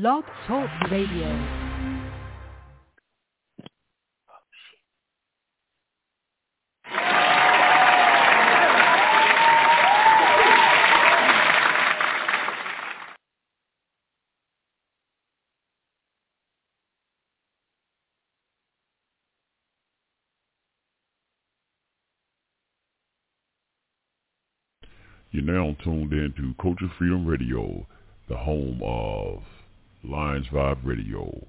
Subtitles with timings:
[0.00, 1.28] Blog Talk Radio.
[25.30, 27.86] You're now tuned in to Culture Freedom Radio,
[28.28, 29.53] the home of
[30.04, 31.46] Lions Vibe Radio,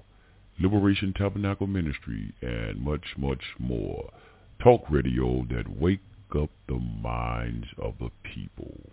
[0.60, 4.10] Liberation Tabernacle Ministry, and much, much more.
[4.62, 6.00] Talk radio that wake
[6.34, 8.90] up the minds of the people.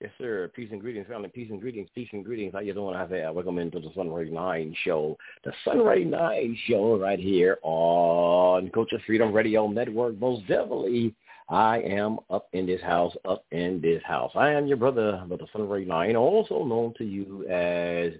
[0.00, 0.50] Yes, sir.
[0.54, 1.28] Peace and greetings, family.
[1.28, 1.88] Peace and greetings.
[1.94, 2.52] Peace and greetings.
[2.52, 3.32] How you doing out there?
[3.32, 5.16] Welcome into the Sunray Nine Show.
[5.44, 10.18] The Sunray Nine Show right here on Culture Freedom Radio Network.
[10.18, 11.14] Most definitely,
[11.48, 14.32] I am up in this house, up in this house.
[14.34, 18.12] I am your brother, Brother Sunray Nine, also known to you as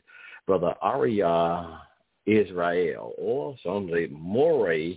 [0.46, 1.80] Brother Aria
[2.26, 4.96] Israel, or some Moray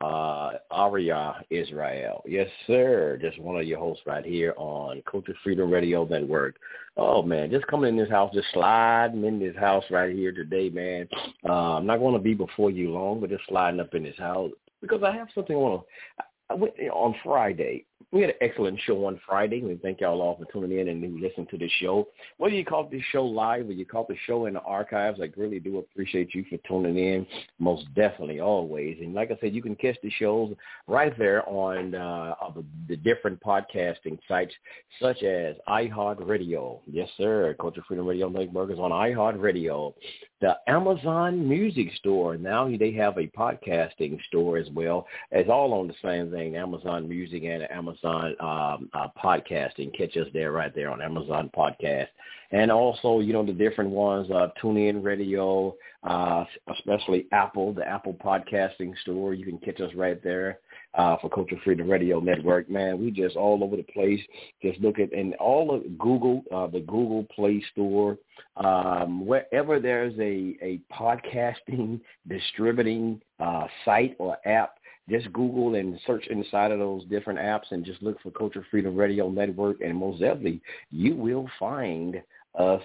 [0.00, 2.22] uh, Aria Israel.
[2.26, 3.18] Yes, sir.
[3.20, 6.56] Just one of your hosts right here on Culture Freedom Radio Network.
[6.96, 10.70] Oh, man, just coming in this house, just sliding in this house right here today,
[10.70, 11.08] man.
[11.46, 14.18] Uh, I'm not going to be before you long, but just sliding up in this
[14.18, 16.56] house because I have something I want to Uh,
[16.92, 17.86] on Friday.
[18.12, 19.62] We had an excellent show on Friday.
[19.62, 22.08] We thank y'all all for tuning in and listening to the show.
[22.38, 25.30] Whether you caught this show live or you caught the show in the archives, I
[25.36, 27.26] really do appreciate you for tuning in.
[27.58, 28.96] Most definitely, always.
[29.00, 30.54] And like I said, you can catch the shows
[30.88, 34.54] right there on uh, the, the different podcasting sites
[35.00, 36.80] such as iHeartRadio.
[36.90, 37.54] Yes, sir.
[37.60, 39.94] Culture Freedom Radio Network is on iHeartRadio.
[40.40, 42.38] The Amazon Music Store.
[42.38, 45.06] Now they have a podcasting store as well.
[45.30, 49.96] It's all on the same thing, Amazon Music and Amazon um, uh, Podcasting.
[49.96, 52.08] Catch us there right there on Amazon Podcast.
[52.52, 58.14] And also, you know, the different ones, uh, TuneIn Radio, uh, especially Apple, the Apple
[58.14, 59.34] Podcasting Store.
[59.34, 60.58] You can catch us right there
[60.94, 62.68] uh, for Culture Freedom Radio Network.
[62.68, 64.20] Man, we just all over the place.
[64.62, 68.18] Just look at and all of Google, uh, the Google Play Store,
[68.56, 74.74] um, wherever there's a a podcasting distributing uh, site or app.
[75.10, 78.94] Just Google and search inside of those different apps and just look for Culture Freedom
[78.94, 80.60] Radio Network, and most definitely
[80.90, 82.22] you will find
[82.54, 82.82] us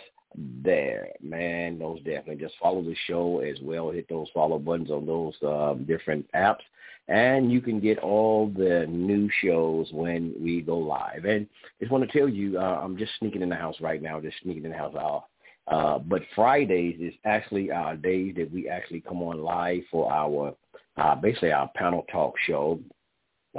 [0.64, 1.80] there, man.
[1.80, 3.92] Those definitely just follow the show as well.
[3.92, 6.64] Hit those follow buttons on those um, different apps,
[7.08, 11.26] and you can get all the new shows when we go live.
[11.26, 11.48] And
[11.80, 14.38] just want to tell you, uh, I'm just sneaking in the house right now, just
[14.42, 14.96] sneaking in the house.
[14.98, 15.20] Uh,
[15.68, 20.56] uh, but Fridays is actually our days that we actually come on live for our
[20.98, 22.80] uh, basically our panel talk show.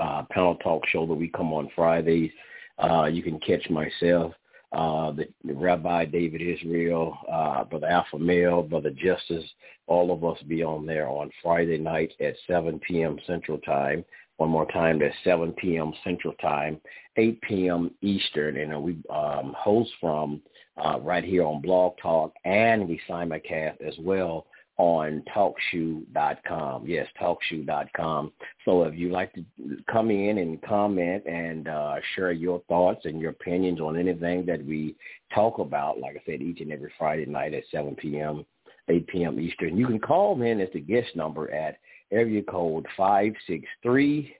[0.00, 2.30] Uh, panel talk show that we come on Fridays.
[2.78, 4.32] Uh, you can catch myself
[4.72, 9.44] uh, the, the Rabbi David Israel, uh, Brother Alpha Male, Brother Justice,
[9.86, 13.18] all of us be on there on Friday night at 7 p.m.
[13.26, 14.04] Central Time.
[14.36, 15.94] One more time, that's 7 p.m.
[16.04, 16.78] Central Time,
[17.16, 17.90] 8 p.m.
[18.02, 20.42] Eastern, and we um, host from
[20.76, 24.46] uh, right here on Blog Talk, and we simulcast as well
[24.78, 26.86] on talkshoe.com.
[26.86, 28.32] Yes, talkshoe.com.
[28.64, 29.44] So if you'd like to
[29.90, 34.64] come in and comment and uh, share your thoughts and your opinions on anything that
[34.64, 34.96] we
[35.34, 38.44] talk about, like I said, each and every Friday night at 7 p.m.,
[38.88, 39.40] 8 p.m.
[39.40, 41.78] Eastern, you can call in as the guest number at
[42.12, 44.32] area code 563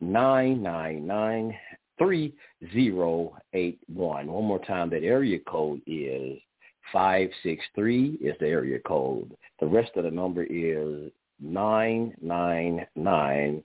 [0.00, 1.56] 999
[1.98, 4.26] 3081.
[4.28, 6.38] One more time, that area code is
[6.92, 9.34] 563 is the area code.
[9.60, 11.10] The rest of the number is
[11.40, 13.62] 999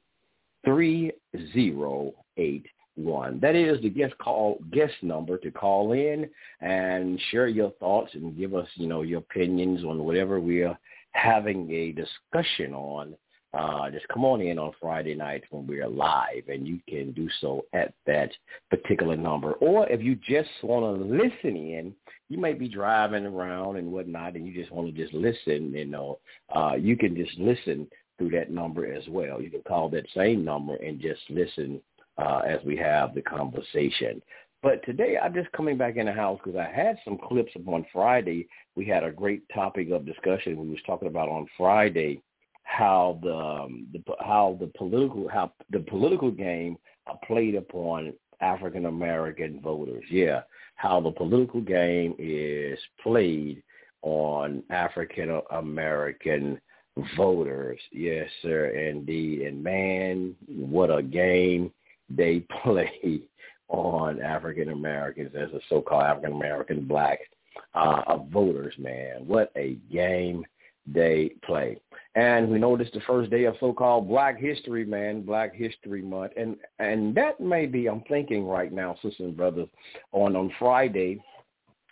[0.66, 3.39] 3081.
[3.39, 6.29] That is the guest call guest number to call in
[6.61, 10.78] and share your thoughts and give us, you know, your opinions on whatever we're
[11.11, 13.16] having a discussion on
[13.53, 17.30] uh, just come on in on Friday night when we're live, and you can do
[17.40, 18.31] so at that
[18.69, 19.53] particular number.
[19.53, 21.94] Or if you just want to listen in,
[22.29, 25.72] you might be driving around and whatnot, and you just want to just listen.
[25.73, 26.20] You know,
[26.55, 29.40] uh, you can just listen through that number as well.
[29.40, 31.79] You can call that same number and just listen
[32.17, 34.22] uh, as we have the conversation.
[34.64, 37.85] But today I'm just coming back in the house because I had some clips on
[37.91, 38.47] Friday.
[38.76, 42.22] We had a great topic of discussion we was talking about on Friday
[42.63, 46.77] how the, um, the how the political how the political game
[47.25, 50.03] played upon African American voters.
[50.09, 50.41] Yeah,
[50.75, 53.63] how the political game is played
[54.01, 56.59] on African American
[57.17, 57.79] voters.
[57.91, 59.41] Yes, sir, indeed.
[59.41, 61.71] And man, what a game
[62.09, 63.21] they play
[63.69, 67.19] on African Americans as a so-called African American black
[67.73, 68.73] uh, voters.
[68.77, 70.45] Man, what a game
[70.85, 71.78] they play.
[72.16, 76.34] And we know this the first day of so-called Black History, man, Black History Month,
[76.38, 79.68] and and that may be I'm thinking right now, sisters and brothers,
[80.12, 81.24] on on Friday,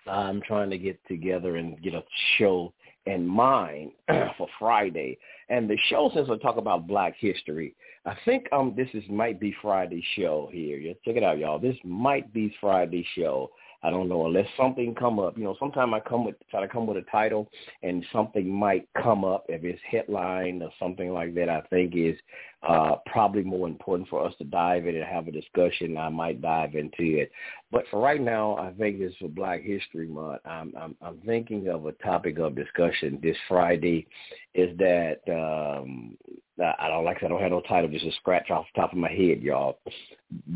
[0.08, 2.04] I'm trying to get together and get a
[2.38, 2.74] show
[3.08, 3.92] in mind
[4.38, 5.18] for Friday.
[5.50, 9.40] And the show, since I talk about Black history, I think um this is might
[9.40, 10.78] be Friday's show here.
[10.78, 11.60] Yeah, check it out, y'all.
[11.60, 13.50] This might be Friday's show.
[13.84, 15.38] I don't know unless something come up.
[15.38, 17.50] You know, sometimes I come with try to come with a title
[17.82, 21.50] and something might come up if it's headline or something like that.
[21.50, 22.18] I think is
[22.64, 25.98] uh, probably more important for us to dive in and have a discussion.
[25.98, 27.32] I might dive into it,
[27.72, 30.42] but for right now, I think it's for Black History Month.
[30.46, 34.08] I'm I'm, I'm thinking of a topic of discussion this Friday.
[34.54, 36.18] Is that um,
[36.62, 38.98] I don't like I, don't have no title, just a scratch off the top of
[38.98, 39.80] my head, y'all.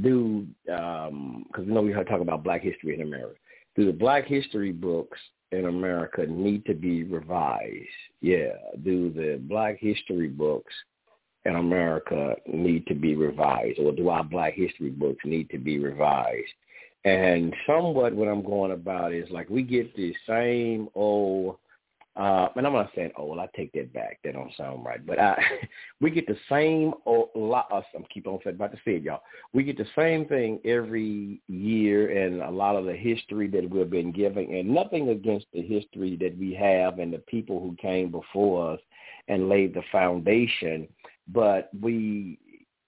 [0.01, 3.35] Do um, because you know we heard talk about Black history in America.
[3.75, 5.19] Do the Black history books
[5.51, 7.73] in America need to be revised?
[8.21, 8.53] Yeah.
[8.83, 10.73] Do the Black history books
[11.45, 15.79] in America need to be revised, or do our Black history books need to be
[15.79, 16.51] revised?
[17.05, 21.57] And somewhat what I'm going about is like we get the same old,
[22.15, 23.37] uh, and I'm not saying old.
[23.37, 24.19] I take that back.
[24.23, 25.05] That don't sound right.
[25.05, 25.37] But I,
[26.01, 27.67] we get the same old lot.
[27.71, 29.21] I'm keep on about to say it, y'all.
[29.53, 33.87] We get the same thing every year, and a lot of the history that we've
[33.87, 38.09] been given, and nothing against the history that we have and the people who came
[38.09, 38.79] before us
[39.27, 40.87] and laid the foundation
[41.27, 42.39] but we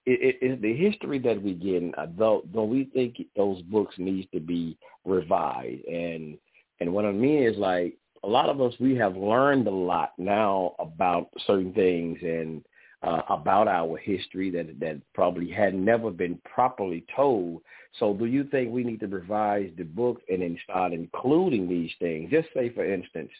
[0.05, 4.39] it, it, the history that we get, though, though we think those books needs to
[4.39, 6.37] be revised, and
[6.79, 10.13] and what I mean is like a lot of us we have learned a lot
[10.17, 12.63] now about certain things and
[13.03, 17.61] uh, about our history that that probably had never been properly told.
[17.99, 21.91] So, do you think we need to revise the book and then start including these
[21.99, 22.31] things?
[22.31, 23.31] Just say, for instance,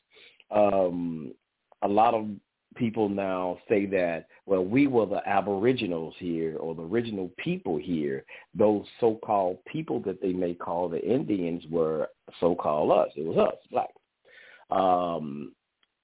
[0.52, 1.34] um,
[1.82, 2.28] a lot of
[2.76, 8.24] people now say that, well, we were the aboriginals here or the original people here.
[8.54, 12.10] Those so-called people that they may call the Indians were
[12.40, 13.10] so-called us.
[13.16, 13.90] It was us, black.
[14.70, 15.54] Um,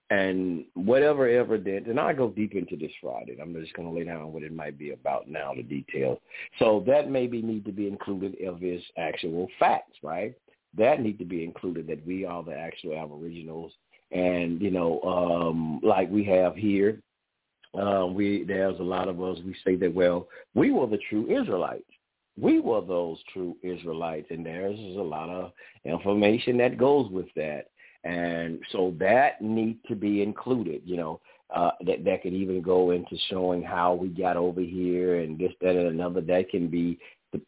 [0.09, 3.37] and whatever evidence, and I go deep into this Friday.
[3.41, 6.19] I'm just going to lay down what it might be about now, the details.
[6.59, 10.35] So that maybe need to be included of his actual facts, right?
[10.77, 13.71] That need to be included that we are the actual aboriginals
[14.13, 17.01] and you know, um, like we have here,
[17.77, 19.37] uh, we there's a lot of us.
[19.45, 21.83] We say that well, we were the true Israelites.
[22.39, 25.51] We were those true Israelites, and there's a lot of
[25.85, 27.65] information that goes with that,
[28.03, 30.81] and so that need to be included.
[30.85, 31.21] You know,
[31.55, 35.51] uh, that that could even go into showing how we got over here and this,
[35.61, 36.21] that, and another.
[36.21, 36.99] That can be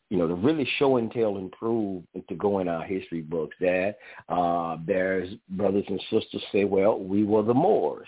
[0.09, 3.21] you know, to really show and tell and prove and to go in our history
[3.21, 3.97] books that
[4.29, 8.07] uh, there's brothers and sisters say, well, we were the Moors.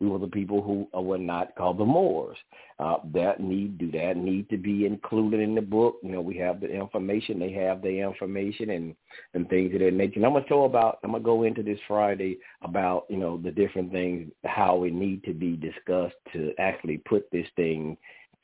[0.00, 2.36] We were the people who were not called the Moors.
[2.78, 5.96] Uh, that need do that need to be included in the book.
[6.04, 7.40] You know, we have the information.
[7.40, 8.94] They have the information and
[9.34, 10.14] and things of that nature.
[10.16, 10.98] And I'm gonna talk about.
[11.02, 15.24] I'm gonna go into this Friday about you know the different things how we need
[15.24, 17.96] to be discussed to actually put this thing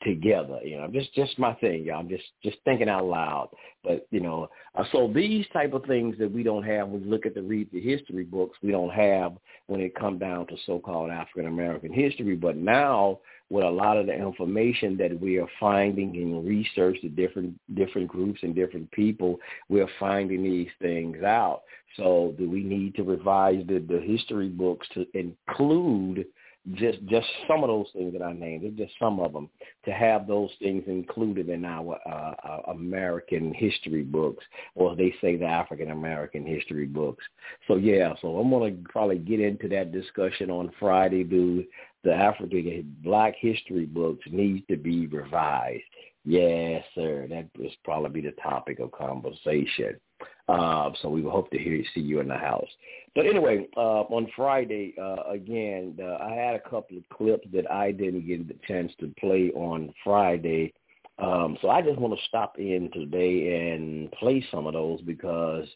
[0.03, 0.59] together.
[0.63, 1.99] You know, just just my thing, y'all.
[1.99, 3.49] I'm just just thinking out loud.
[3.83, 7.09] But you know, uh, so these type of things that we don't have when we
[7.09, 9.33] look at the read the history books, we don't have
[9.67, 12.35] when it come down to so-called African American history.
[12.35, 17.09] But now, with a lot of the information that we are finding in research the
[17.09, 21.61] different different groups and different people, we're finding these things out.
[21.95, 26.25] So, do we need to revise the, the history books to include
[26.73, 28.63] just just some of those things that I named.
[28.63, 29.49] It's just some of them
[29.85, 34.43] to have those things included in our uh, uh, American history books,
[34.73, 37.23] or they say the African American history books.
[37.67, 41.23] So yeah, so I'm gonna probably get into that discussion on Friday.
[41.23, 41.63] Do
[42.03, 45.83] the African Black history books need to be revised?
[46.23, 47.27] Yes, sir.
[47.29, 49.99] That is probably be the topic of conversation.
[50.47, 52.69] Uh, so we hope to hear see you in the house.
[53.15, 57.91] But anyway, uh, on Friday, uh, again, I had a couple of clips that I
[57.91, 60.73] didn't get the chance to play on Friday.
[61.17, 65.67] Um, so I just want to stop in today and play some of those because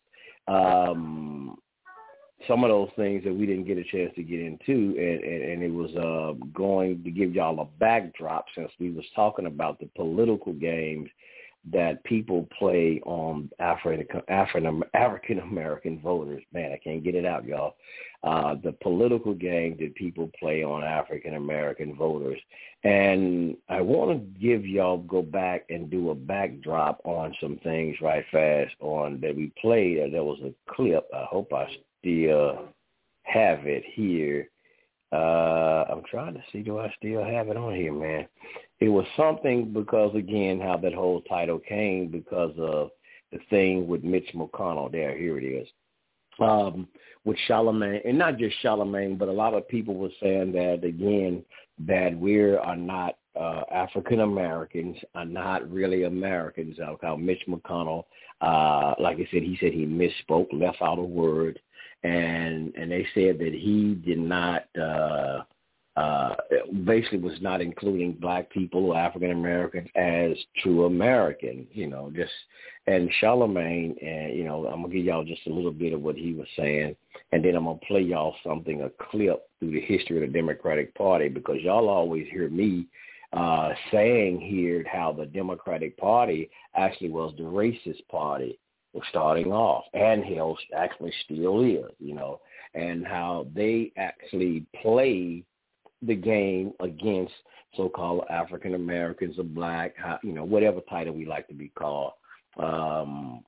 [0.47, 1.57] um,
[2.47, 5.43] some of those things that we didn't get a chance to get into, and, and,
[5.51, 9.79] and it was uh, going to give y'all a backdrop since we was talking about
[9.79, 11.09] the political games
[11.71, 16.43] that people play on African African American voters.
[16.53, 17.75] Man, I can't get it out, y'all.
[18.23, 22.39] Uh, the political game that people play on African American voters,
[22.83, 27.95] and I want to give y'all go back and do a backdrop on some things
[28.01, 30.13] right fast on that we played.
[30.13, 31.07] There was a clip.
[31.13, 31.67] I hope I
[31.99, 32.69] still
[33.23, 34.49] have it here.
[35.11, 38.27] Uh, I'm trying to see, do I still have it on here, man?
[38.79, 42.91] It was something because, again, how that whole title came because of
[43.31, 44.91] the thing with Mitch McConnell.
[44.91, 45.67] There, here it is.
[46.39, 46.87] Um,
[47.25, 51.43] with Charlamagne, and not just Charlamagne, but a lot of people were saying that, again,
[51.85, 56.77] that we are not uh, African Americans, are not really Americans.
[57.01, 58.05] How Mitch McConnell,
[58.39, 61.59] uh, like I said, he said he misspoke, left out a word
[62.03, 65.41] and and they said that he did not uh
[65.99, 66.33] uh
[66.85, 70.31] basically was not including black people or African Americans as
[70.63, 72.31] true Americans, you know, just
[72.87, 76.15] and Charlamagne and you know, I'm gonna give y'all just a little bit of what
[76.15, 76.95] he was saying
[77.33, 80.95] and then I'm gonna play y'all something, a clip through the history of the Democratic
[80.95, 82.87] Party because y'all always hear me
[83.33, 88.57] uh saying here how the Democratic Party actually was the racist party
[89.09, 92.41] starting off, and Hill actually still is, you know,
[92.73, 95.43] and how they actually play
[96.01, 97.33] the game against
[97.75, 102.13] so-called African Americans or black, you know, whatever title we like to be called.
[102.57, 103.43] Um,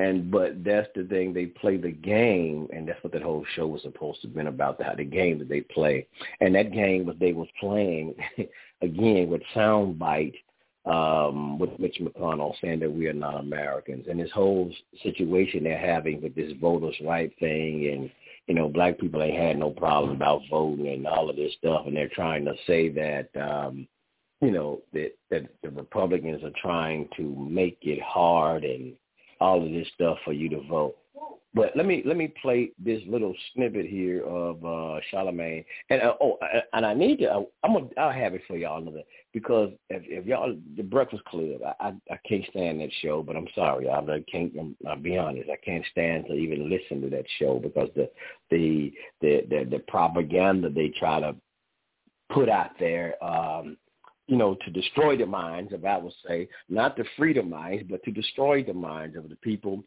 [0.00, 3.66] and but that's the thing they play the game, and that's what that whole show
[3.66, 4.78] was supposed to have been about.
[4.78, 6.06] The, the game that they play,
[6.40, 8.14] and that game was they was playing
[8.82, 10.34] again with sound bite
[10.86, 15.78] um, with Mitch McConnell saying that we are not Americans, and this whole situation they're
[15.78, 18.10] having with this voters' right thing, and
[18.50, 21.86] you know, black people ain't had no problem about voting and all of this stuff,
[21.86, 23.86] and they're trying to say that, um,
[24.40, 28.94] you know, that that the Republicans are trying to make it hard and
[29.40, 30.96] all of this stuff for you to vote.
[31.52, 36.14] But let me let me play this little snippet here of uh Charlamagne, and uh,
[36.20, 36.38] oh,
[36.72, 37.26] and I need to.
[37.28, 37.88] I, I'm gonna.
[37.98, 39.02] I'll have it for y'all another
[39.32, 43.24] because if, if y'all the Breakfast Club, I, I I can't stand that show.
[43.24, 44.52] But I'm sorry, I, I can't.
[44.56, 45.50] I'm, I'll be honest.
[45.50, 48.08] I can't stand to even listen to that show because the
[48.50, 51.34] the the the, the propaganda they try to
[52.32, 53.22] put out there.
[53.24, 53.76] um
[54.28, 57.82] you know, to destroy the minds of, I would say, not to free the minds,
[57.90, 59.82] but to destroy the minds of the people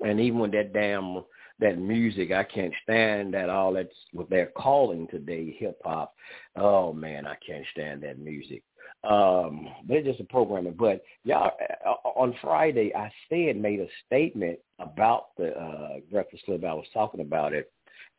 [0.00, 1.22] and even with that damn
[1.60, 6.14] that music, I can't stand that all that's what they're calling today hip hop.
[6.56, 8.62] Oh man, I can't stand that music.
[9.04, 10.74] Um, they're just a programming.
[10.78, 11.52] But y'all,
[11.86, 16.64] uh, on Friday, I said made a statement about the uh, Breakfast Club.
[16.64, 17.70] I was talking about it,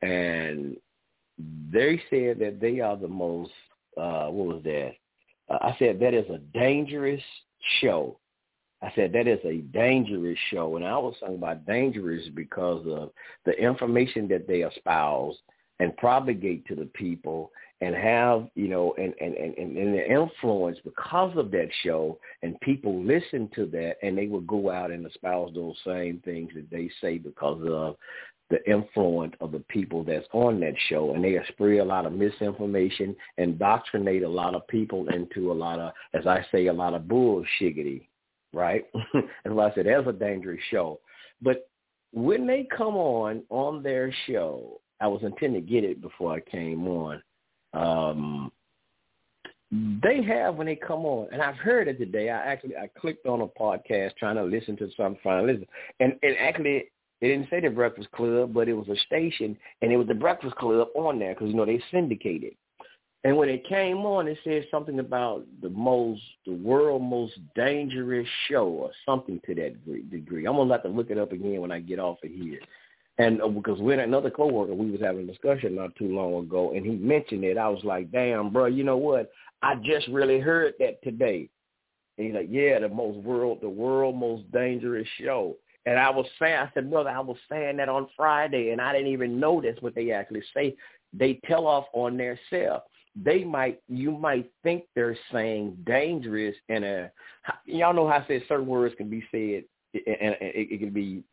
[0.02, 0.78] and
[1.72, 3.52] they said that they are the most.
[3.98, 4.92] Uh, what was that?
[5.50, 7.22] Uh, I said that is a dangerous
[7.82, 8.18] show
[8.84, 13.12] I said that is a dangerous show, and I was talking about dangerous because of
[13.46, 15.36] the information that they espouse
[15.80, 20.78] and propagate to the people and have you know and and and, and the influence
[20.84, 25.06] because of that show and people listen to that and they will go out and
[25.06, 27.96] espouse those same things that they say because of
[28.52, 31.16] the influence of the people that's on that show.
[31.16, 35.80] And they spread a lot of misinformation indoctrinate a lot of people into a lot
[35.80, 38.08] of as i say a lot of bullshiggity
[38.54, 38.86] right?
[39.46, 41.00] and like I said, that's a dangerous show.
[41.42, 41.70] But
[42.14, 46.40] when they come on on their show, I was intending to get it before I
[46.42, 47.22] came on.
[47.74, 48.52] Um,
[49.72, 52.30] they have when they come on, and I've heard it today.
[52.30, 55.68] I actually I clicked on a podcast trying to listen to something, trying to listen,
[56.02, 56.92] and and actually
[57.22, 60.14] they didn't say the Breakfast Club, but it was a station, and it was the
[60.14, 62.54] Breakfast Club on there because you know they syndicated.
[63.24, 68.28] And when it came on, it said something about the most, the world most dangerous
[68.50, 70.48] show or something to that degree.
[70.48, 72.60] I'm gonna have to look it up again when I get off of here.
[73.20, 76.72] And uh, because with another coworker, we was having a discussion not too long ago,
[76.72, 77.58] and he mentioned it.
[77.58, 79.32] I was like, "Damn, bro, you know what?
[79.62, 81.48] I just really heard that today."
[82.18, 86.26] And he's like, "Yeah, the most world, the world most dangerous show." And I was
[86.40, 89.78] saying, I said, brother, I was saying that on Friday, and I didn't even notice
[89.80, 90.76] what they actually say.
[91.12, 92.84] They tell off on their self
[93.16, 97.12] they might you might think they're saying dangerous and uh, a
[97.66, 99.64] y'all know how I said certain words can be said
[99.94, 101.24] and it, it can be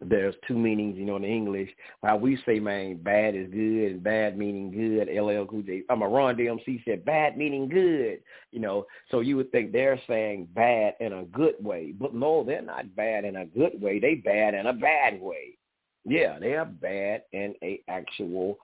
[0.00, 1.70] there's two meanings, you know, in English.
[2.02, 5.08] How we say, man, bad is good and bad meaning good.
[5.08, 8.86] LL Cool J, I'm a Run DMC said bad meaning good, you know.
[9.10, 12.94] So you would think they're saying bad in a good way, but no, they're not
[12.94, 13.98] bad in a good way.
[13.98, 15.56] They bad in a bad way.
[16.04, 18.58] Yeah, they are bad in a actual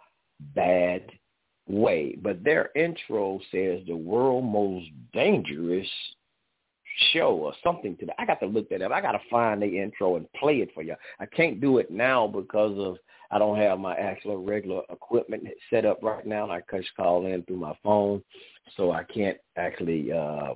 [0.55, 1.11] bad
[1.71, 2.17] way.
[2.21, 5.89] But their intro says the world most dangerous
[7.13, 8.17] show or something to that.
[8.19, 8.93] I got to look that up.
[8.93, 10.95] I got to find the intro and play it for you.
[11.19, 12.97] I can't do it now because of
[13.31, 16.51] I don't have my actual regular equipment set up right now.
[16.51, 18.23] I just call in through my phone,
[18.77, 20.55] so I can't actually uh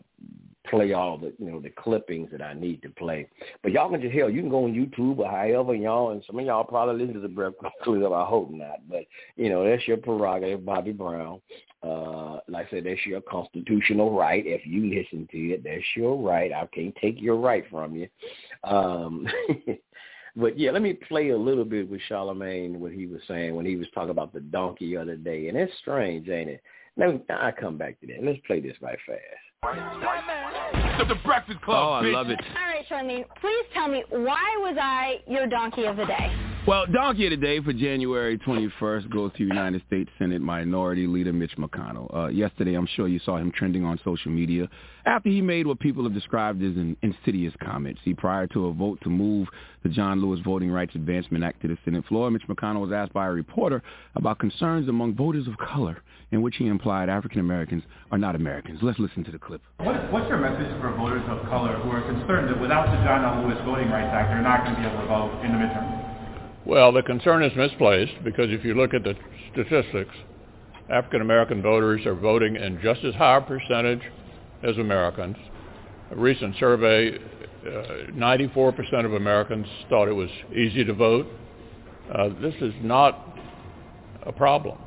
[0.68, 3.28] play all the you know the clippings that I need to play.
[3.62, 6.38] But y'all can just hell, you can go on YouTube or however y'all and some
[6.38, 8.12] of y'all probably listen to the Breakfast Club.
[8.12, 9.04] I hope not, but
[9.36, 11.40] you know that's your prerogative, Bobby Brown.
[11.82, 14.42] Uh, like I said, that's your constitutional right.
[14.46, 16.52] If you listen to it, that's your right.
[16.52, 18.08] I can't take your right from you.
[18.64, 19.26] Um,
[20.36, 23.66] but yeah, let me play a little bit with Charlamagne what he was saying when
[23.66, 26.62] he was talking about the donkey the other day, and it's strange, ain't it?
[26.96, 28.22] Let me, I come back to that.
[28.22, 29.43] Let's play this right fast.
[31.08, 31.76] The Breakfast Club.
[31.86, 32.12] Oh, I bitch.
[32.12, 32.40] love it.
[32.56, 36.53] All right, Charlene, please tell me, why was I your donkey of the day?
[36.66, 41.30] Well, donkey of the day for January 21st goes to United States Senate Minority Leader
[41.30, 42.08] Mitch McConnell.
[42.16, 44.70] Uh, yesterday, I'm sure you saw him trending on social media
[45.04, 47.98] after he made what people have described as an insidious comment.
[48.02, 49.48] See, prior to a vote to move
[49.82, 53.12] the John Lewis Voting Rights Advancement Act to the Senate floor, Mitch McConnell was asked
[53.12, 53.82] by a reporter
[54.14, 56.02] about concerns among voters of color,
[56.32, 58.78] in which he implied African Americans are not Americans.
[58.80, 59.60] Let's listen to the clip.
[59.80, 63.22] What, what's your message for voters of color who are concerned that without the John
[63.22, 63.46] L.
[63.46, 65.93] Lewis Voting Rights Act, they're not going to be able to vote in the midterm?
[66.66, 69.14] Well, the concern is misplaced because if you look at the
[69.52, 70.14] statistics,
[70.88, 74.00] African American voters are voting in just as high a percentage
[74.62, 75.36] as Americans.
[76.10, 77.16] A recent survey,
[77.66, 81.26] uh, 94% of Americans thought it was easy to vote.
[82.14, 83.38] Uh, this is not
[84.24, 84.78] a problem.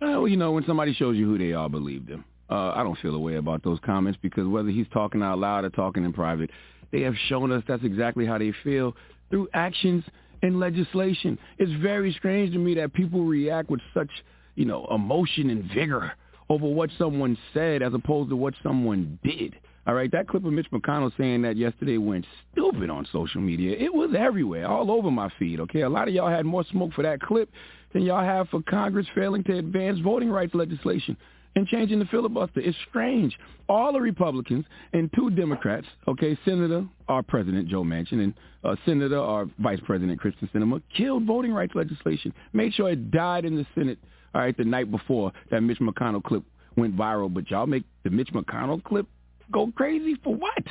[0.00, 2.24] Well, you know, when somebody shows you who they are, believe them.
[2.50, 5.64] Uh, I don't feel a way about those comments because whether he's talking out loud
[5.64, 6.50] or talking in private,
[6.90, 8.94] they have shown us that's exactly how they feel
[9.30, 10.04] through actions
[10.42, 11.38] and legislation.
[11.58, 14.10] It's very strange to me that people react with such,
[14.54, 16.12] you know, emotion and vigor
[16.48, 19.54] over what someone said as opposed to what someone did.
[19.86, 23.76] All right, that clip of Mitch McConnell saying that yesterday went stupid on social media.
[23.76, 25.80] It was everywhere, all over my feed, okay?
[25.80, 27.50] A lot of y'all had more smoke for that clip
[27.92, 31.16] than y'all have for Congress failing to advance voting rights legislation
[31.54, 32.60] and changing the filibuster.
[32.60, 33.38] It's strange.
[33.68, 39.18] All the Republicans and two Democrats, okay, Senator, our President Joe Manchin, and uh, Senator,
[39.18, 43.66] our Vice President Kyrsten Sinema, killed voting rights legislation, made sure it died in the
[43.74, 43.98] Senate,
[44.34, 46.42] all right, the night before that Mitch McConnell clip
[46.76, 47.32] went viral.
[47.32, 49.06] But y'all make the Mitch McConnell clip
[49.50, 50.64] go crazy for what?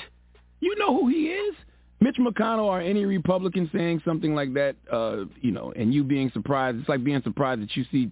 [0.60, 1.56] You know who he is?
[2.00, 6.32] Mitch McConnell or any Republican saying something like that, uh, you know, and you being
[6.34, 8.12] surprised, it's like being surprised that you see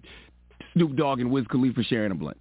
[0.74, 2.36] Snoop Dogg and Wiz Khalifa sharing a blunt.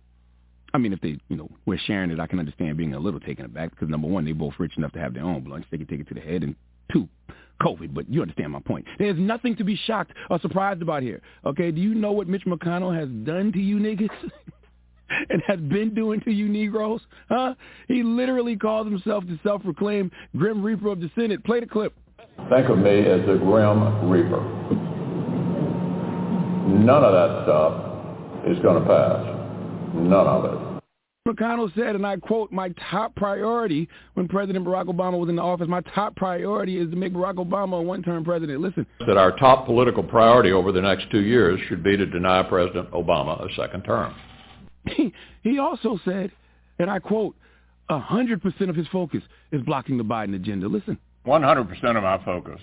[0.73, 3.19] I mean, if they, you know, we're sharing it, I can understand being a little
[3.19, 5.67] taken aback because number one, they both rich enough to have their own blunts.
[5.71, 6.43] They can take it to the head.
[6.43, 6.55] And
[6.91, 7.07] two,
[7.61, 7.93] COVID.
[7.93, 8.85] But you understand my point.
[8.97, 11.21] There's nothing to be shocked or surprised about here.
[11.45, 14.09] Okay, do you know what Mitch McConnell has done to you niggas?
[15.29, 17.01] and has been doing to you Negroes?
[17.29, 17.55] Huh?
[17.87, 21.43] He literally calls himself the self-proclaimed Grim Reaper of the Senate.
[21.43, 21.93] Play the clip.
[22.49, 24.41] Think of me as the Grim Reaper.
[26.69, 29.38] None of that stuff is going to pass.
[29.93, 30.79] None of it.
[31.27, 35.41] McConnell said, and I quote, my top priority when President Barack Obama was in the
[35.41, 38.61] office, my top priority is to make Barack Obama a one-term president.
[38.61, 38.85] Listen.
[39.05, 42.89] That our top political priority over the next two years should be to deny President
[42.91, 44.15] Obama a second term.
[44.87, 46.31] He, he also said,
[46.79, 47.35] and I quote,
[47.89, 49.21] 100% of his focus
[49.51, 50.67] is blocking the Biden agenda.
[50.67, 50.97] Listen.
[51.27, 52.61] 100% of my focus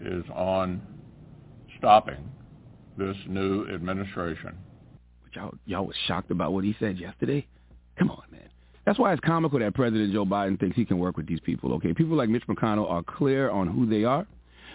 [0.00, 0.80] is on
[1.78, 2.30] stopping
[2.96, 4.54] this new administration
[5.34, 7.46] y'all y'all was shocked about what he said yesterday.
[7.98, 8.48] Come on, man.
[8.86, 11.72] That's why it's comical that President Joe Biden thinks he can work with these people.
[11.74, 14.26] Okay, people like Mitch McConnell are clear on who they are.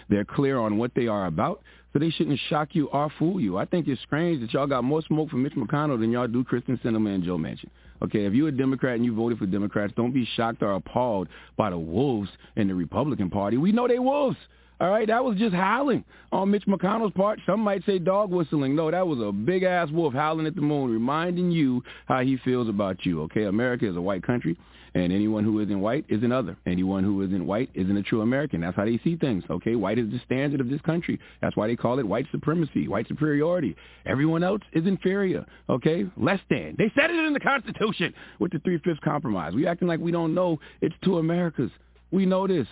[0.08, 3.58] They're clear on what they are about, so they shouldn't shock you or fool you.
[3.58, 6.42] I think it's strange that y'all got more smoke for Mitch McConnell than y'all do
[6.42, 7.68] Kyrsten Sinema and Joe Manchin.
[8.02, 11.28] Okay, if you're a Democrat and you voted for Democrats, don't be shocked or appalled
[11.56, 13.56] by the wolves in the Republican Party.
[13.56, 14.38] We know they wolves.
[14.80, 17.38] All right, that was just howling on Mitch McConnell's part.
[17.44, 18.74] Some might say dog whistling.
[18.74, 22.38] No, that was a big ass wolf howling at the moon, reminding you how he
[22.38, 23.20] feels about you.
[23.24, 24.56] Okay, America is a white country,
[24.94, 26.56] and anyone who isn't white is an other.
[26.66, 28.62] Anyone who isn't white isn't a true American.
[28.62, 29.44] That's how they see things.
[29.50, 31.20] Okay, white is the standard of this country.
[31.42, 33.76] That's why they call it white supremacy, white superiority.
[34.06, 35.44] Everyone else is inferior.
[35.68, 36.74] Okay, less than.
[36.78, 39.52] They said it in the Constitution with the three fifths compromise.
[39.52, 40.58] We acting like we don't know.
[40.80, 41.70] It's two Americas.
[42.12, 42.66] We know this.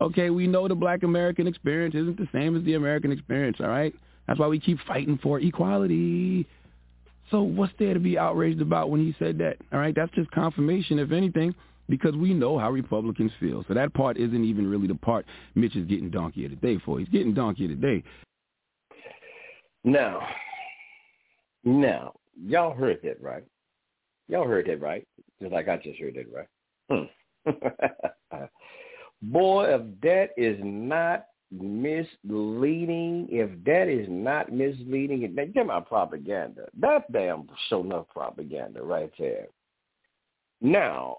[0.00, 3.68] Okay, we know the black American experience isn't the same as the American experience, all
[3.68, 3.94] right?
[4.26, 6.46] That's why we keep fighting for equality.
[7.30, 9.56] So what's there to be outraged about when he said that?
[9.72, 11.54] All right, that's just confirmation, if anything,
[11.88, 13.64] because we know how Republicans feel.
[13.68, 16.78] So that part isn't even really the part Mitch is getting donkey of the day
[16.84, 16.98] for.
[16.98, 18.02] He's getting donkey of the day.
[19.84, 20.26] Now,
[21.62, 23.44] now, y'all heard that, right?
[24.28, 25.06] Y'all heard that, right?
[25.40, 26.48] Just like I just heard that, right?
[26.90, 28.36] Hmm.
[29.22, 36.66] Boy, if that is not misleading, if that is not misleading, get my propaganda.
[36.78, 39.46] That damn show enough propaganda right there.
[40.60, 41.18] Now,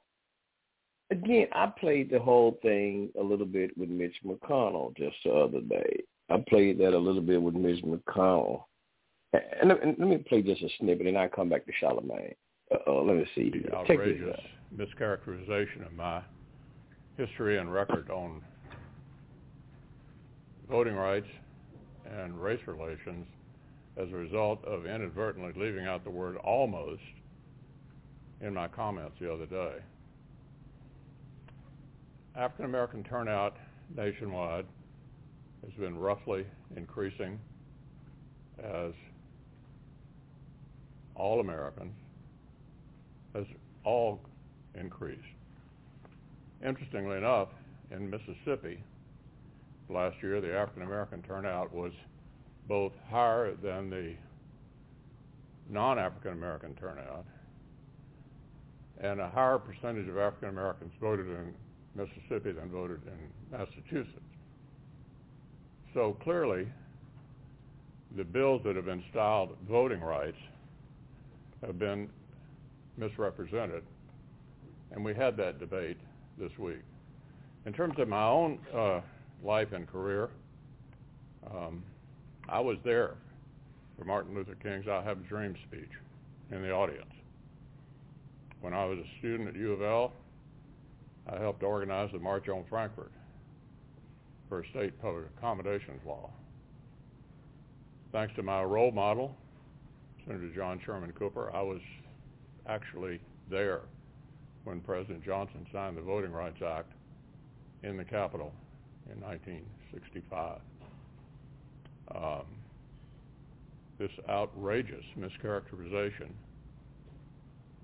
[1.12, 5.62] again, I played the whole thing a little bit with Mitch McConnell just the other
[5.62, 6.03] day.
[6.29, 8.63] I played that a little bit with Mitch McConnell.
[9.34, 12.36] And, and let me play just a snippet, and I come back to Charlamagne.
[12.71, 13.51] Uh, let me see.
[13.73, 14.39] Outrageous
[14.75, 16.21] mischaracterization of my
[17.17, 18.41] history and record on
[20.69, 21.28] voting rights
[22.06, 23.25] and race relations
[23.97, 27.01] as a result of inadvertently leaving out the word almost
[28.41, 29.75] in my comments the other day.
[32.36, 33.56] African American turnout
[33.95, 34.65] nationwide
[35.63, 37.39] has been roughly increasing
[38.62, 38.91] as
[41.15, 41.93] all Americans
[43.34, 43.45] has
[43.86, 44.19] all
[44.75, 45.21] increased.
[46.63, 47.50] Interestingly enough,
[47.91, 48.84] in Mississippi,
[49.89, 51.91] last year the African American turnout was
[52.68, 54.13] both higher than the
[55.70, 57.26] non-African American turnout
[59.02, 61.54] and a higher percentage of African Americans voted in
[61.96, 64.20] Mississippi than voted in Massachusetts.
[65.94, 66.68] So clearly,
[68.15, 70.38] the bills that have been styled voting rights
[71.65, 72.10] have been
[72.98, 73.84] misrepresented,
[74.91, 75.98] and we had that debate
[76.38, 76.82] this week.
[77.65, 79.02] In terms of my own uh,
[79.43, 80.30] life and career,
[81.50, 81.84] um,
[82.48, 83.15] I was there
[83.98, 85.89] for Martin Luther King's I Have a Dream speech
[86.52, 87.12] in the audience.
[88.62, 90.13] When I was a student at U of L,
[91.28, 93.12] I helped organize the March on Frankfort
[94.50, 96.30] for state public accommodations law.
[98.12, 99.36] Thanks to my role model,
[100.26, 101.82] Senator John Sherman Cooper, I was
[102.67, 103.19] actually
[103.50, 103.82] there
[104.65, 106.91] when President Johnson signed the Voting Rights Act
[107.84, 108.51] in the Capitol
[109.12, 110.60] in 1965.
[112.13, 112.45] Um,
[113.97, 116.30] this outrageous mischaracterization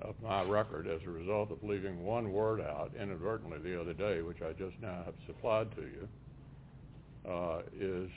[0.02, 4.22] of my record as a result of leaving one word out inadvertently the other day,
[4.22, 8.10] which I just now have supplied to you, uh, is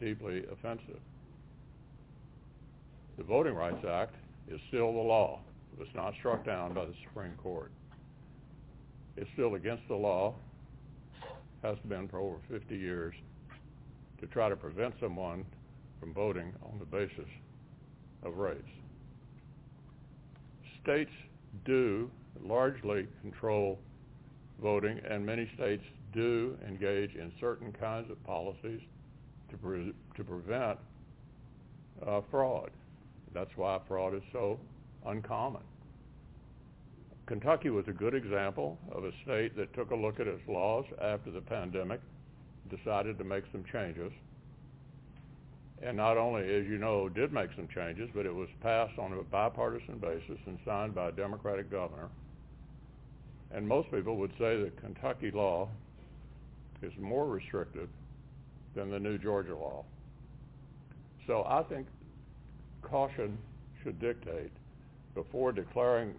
[0.00, 1.00] deeply offensive.
[3.18, 4.14] The Voting Rights Act
[4.48, 5.40] is still the law.
[5.72, 7.70] It was not struck down by the Supreme Court.
[9.16, 10.34] It's still against the law,
[11.62, 13.14] has been for over 50 years,
[14.20, 15.44] to try to prevent someone
[15.98, 17.28] from voting on the basis
[18.22, 18.62] of race
[20.82, 21.10] states
[21.64, 22.10] do
[22.42, 23.78] largely control
[24.60, 28.80] voting, and many states do engage in certain kinds of policies
[29.50, 30.78] to, pre- to prevent
[32.06, 32.70] uh, fraud.
[33.32, 34.58] That's why fraud is so
[35.06, 35.62] uncommon.
[37.30, 40.84] Kentucky was a good example of a state that took a look at its laws
[41.00, 42.00] after the pandemic,
[42.68, 44.10] decided to make some changes,
[45.80, 49.12] and not only, as you know, did make some changes, but it was passed on
[49.12, 52.08] a bipartisan basis and signed by a Democratic governor.
[53.52, 55.68] And most people would say that Kentucky law
[56.82, 57.90] is more restrictive
[58.74, 59.84] than the new Georgia law.
[61.28, 61.86] So I think
[62.82, 63.38] caution
[63.84, 64.50] should dictate
[65.14, 66.16] before declaring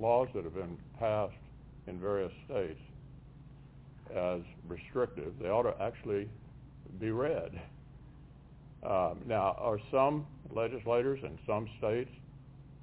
[0.00, 1.34] laws that have been passed
[1.86, 2.80] in various states
[4.14, 6.28] as restrictive, they ought to actually
[6.98, 7.60] be read
[8.82, 12.10] um, now, are some legislators in some states,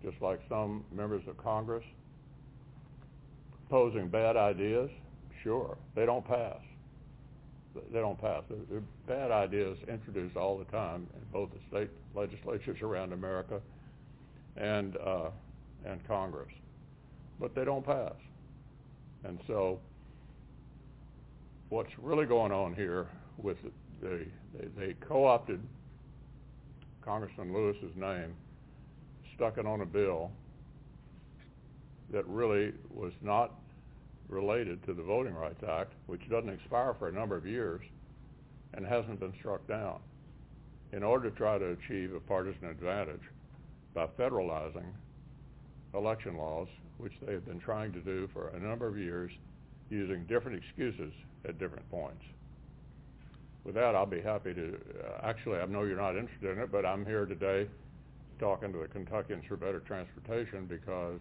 [0.04, 1.84] just like some members of Congress,
[3.70, 4.92] posing bad ideas?
[5.44, 5.78] Sure.
[5.96, 6.60] They don't pass.
[7.92, 8.44] They don't pass.
[8.50, 13.60] There are bad ideas introduced all the time in both the state legislatures around America
[14.56, 15.30] and uh,
[15.86, 16.50] and Congress,
[17.40, 18.14] but they don't pass.
[19.24, 19.80] And so,
[21.70, 23.72] what's really going on here with the
[24.02, 24.28] they,
[24.78, 25.60] they co-opted
[27.02, 28.34] Congressman Lewis's name,
[29.36, 30.32] stuck it on a bill
[32.12, 33.54] that really was not
[34.30, 37.82] related to the Voting Rights Act, which doesn't expire for a number of years
[38.74, 40.00] and hasn't been struck down,
[40.92, 43.22] in order to try to achieve a partisan advantage
[43.94, 44.86] by federalizing
[45.94, 49.32] election laws, which they have been trying to do for a number of years
[49.90, 51.14] using different excuses
[51.46, 52.24] at different points
[53.68, 54.76] with that, I'll be happy to.
[54.76, 57.68] Uh, actually, I know you're not interested in it, but I'm here today
[58.40, 61.20] talking to the Kentuckians for Better Transportation because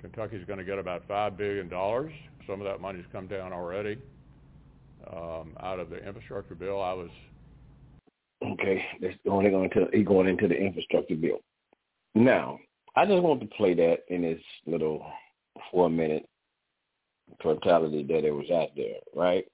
[0.00, 2.10] Kentucky's going to get about five billion dollars.
[2.46, 3.98] Some of that money's come down already
[5.12, 6.80] um, out of the infrastructure bill.
[6.80, 7.10] I was
[8.42, 8.82] okay.
[9.02, 11.40] That's only going to going into the infrastructure bill.
[12.14, 12.58] Now,
[12.96, 15.04] I just want to play that in this little
[15.70, 16.28] four minute
[17.42, 19.44] totality that it was out there, right?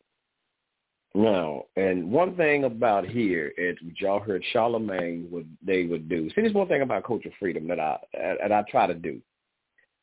[1.15, 6.31] Now, and one thing about here is what y'all heard Charlamagne would they would do.
[6.31, 9.21] See, this one thing about Culture Freedom that I and I try to do,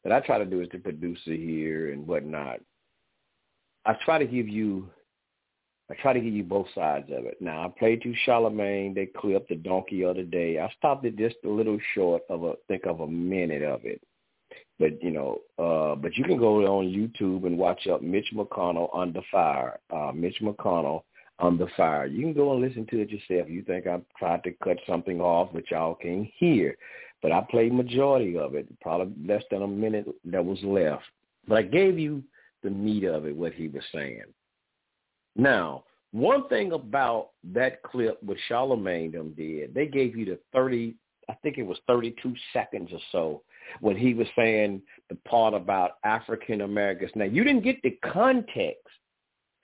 [0.03, 2.59] that I try to do as the producer here and whatnot.
[3.85, 4.87] I try to give you,
[5.91, 7.41] I try to give you both sides of it.
[7.41, 8.93] Now, I played you Charlamagne.
[8.93, 10.59] They clipped the donkey of the day.
[10.59, 14.01] I stopped it just a little short of a think of a minute of it.
[14.77, 18.89] But you know, uh, but you can go on YouTube and watch up Mitch McConnell
[18.95, 19.79] under fire.
[19.91, 21.03] Uh, Mitch McConnell
[21.39, 22.05] under fire.
[22.05, 23.49] You can go and listen to it yourself.
[23.49, 26.77] You think I tried to cut something off, but y'all can't hear.
[27.21, 31.03] But I played majority of it, probably less than a minute that was left.
[31.47, 32.23] But I gave you
[32.63, 34.23] the meat of it, what he was saying.
[35.35, 40.95] Now, one thing about that clip what Charlamagne them did, they gave you the 30,
[41.29, 43.41] I think it was 32 seconds or so
[43.81, 47.11] when he was saying the part about African Americans.
[47.15, 48.87] Now, you didn't get the context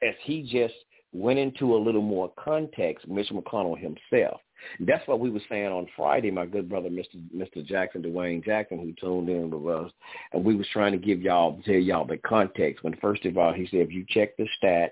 [0.03, 0.75] as he just
[1.13, 4.41] went into a little more context, Mitch McConnell himself.
[4.81, 7.21] That's what we were saying on Friday, my good brother, Mr.
[7.35, 7.65] Mr.
[7.65, 9.91] Jackson, Dwayne Jackson, who tuned in with us,
[10.33, 12.83] and we was trying to give y'all, tell y'all the context.
[12.83, 14.89] When first of all, he said, if you check the stats,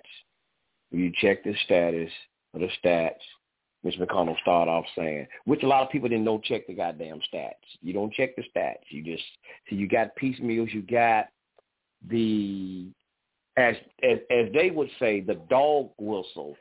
[1.00, 2.12] you check the status
[2.54, 3.16] of the stats,
[3.84, 7.20] Mitch McConnell started off saying, which a lot of people didn't know check the goddamn
[7.34, 7.52] stats.
[7.82, 8.84] You don't check the stats.
[8.90, 9.24] You just
[9.70, 10.70] see you got piecemeals.
[10.72, 11.28] You got
[12.10, 12.88] the
[13.58, 16.56] as as as they would say the dog whistle.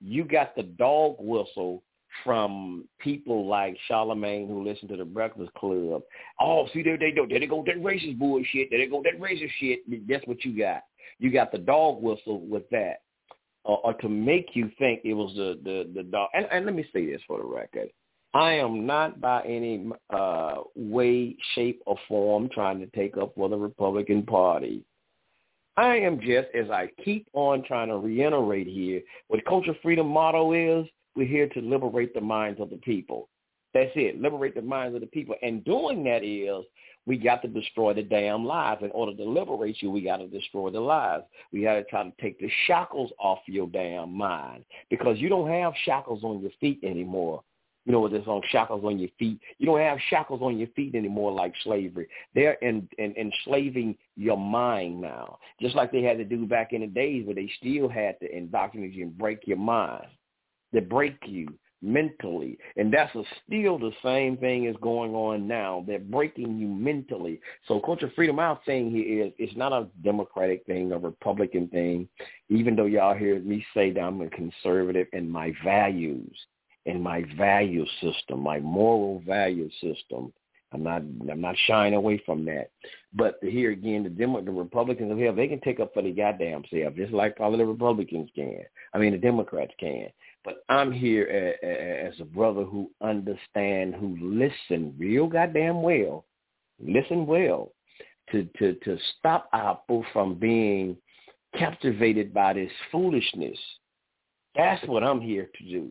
[0.00, 1.82] You got the dog whistle
[2.24, 6.02] from people like Charlamagne who listen to the Breakfast Club.
[6.40, 9.20] Oh, see there they go, there they go that racist bullshit, there they go that
[9.20, 9.80] racist shit.
[10.08, 10.82] That's what you got.
[11.18, 13.02] You got the dog whistle with that
[13.64, 16.28] or, or to make you think it was the the the dog.
[16.34, 17.88] And, and let me say this for the record.
[18.32, 23.48] I am not by any uh, way, shape, or form trying to take up for
[23.48, 24.84] the Republican Party.
[25.76, 30.52] I am just, as I keep on trying to reiterate here, what Culture Freedom motto
[30.52, 33.28] is, we're here to liberate the minds of the people.
[33.74, 35.34] That's it, liberate the minds of the people.
[35.42, 36.64] And doing that is
[37.06, 38.78] we got to destroy the damn lies.
[38.82, 41.22] In order to liberate you, we got to destroy the lies.
[41.52, 45.48] We got to try to take the shackles off your damn mind because you don't
[45.48, 47.42] have shackles on your feet anymore.
[47.86, 49.40] You know, there's on shackles on your feet.
[49.58, 52.08] You don't have shackles on your feet anymore like slavery.
[52.34, 56.82] They're in, in, enslaving your mind now, just like they had to do back in
[56.82, 60.06] the days where they still had to indoctrinate you and break your mind.
[60.72, 61.48] They break you
[61.82, 62.58] mentally.
[62.76, 65.84] And that's a, still the same thing is going on now.
[65.86, 67.40] They're breaking you mentally.
[67.66, 72.08] So culture freedom I'm saying here is it's not a Democratic thing, a Republican thing,
[72.48, 76.36] even though y'all hear me say that I'm a conservative and my values,
[76.86, 80.32] and my value system, my moral value system.
[80.72, 82.70] I'm not I'm not shying away from that.
[83.12, 86.12] But here again, the Demo- the Republicans of hell, they can take up for the
[86.12, 88.60] goddamn self, just like probably the Republicans can.
[88.94, 90.08] I mean, the Democrats can.
[90.44, 91.24] But I'm here
[91.62, 96.24] as a brother who understand, who listen real goddamn well,
[96.78, 97.72] listen well,
[98.32, 100.96] to to to stop Apple from being
[101.58, 103.58] captivated by this foolishness.
[104.56, 105.90] That's what I'm here to do.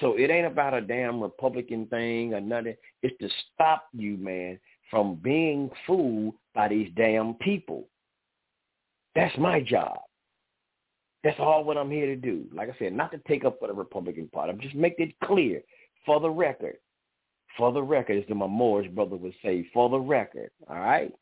[0.00, 2.76] So it ain't about a damn Republican thing or nothing.
[3.02, 4.58] It's to stop you, man,
[4.90, 7.86] from being fooled by these damn people.
[9.14, 9.98] That's my job.
[11.24, 12.44] That's all what I'm here to do.
[12.52, 14.52] Like I said, not to take up for the Republican Party.
[14.52, 15.62] I'm just make it clear
[16.04, 16.76] for the record.
[17.56, 20.50] For the record, as my Moorish brother would say, for the record.
[20.68, 21.12] All right?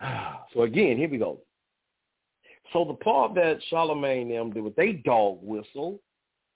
[0.54, 1.40] So again, here we go.
[2.72, 6.00] So the part that Charlamagne them did with they dog whistle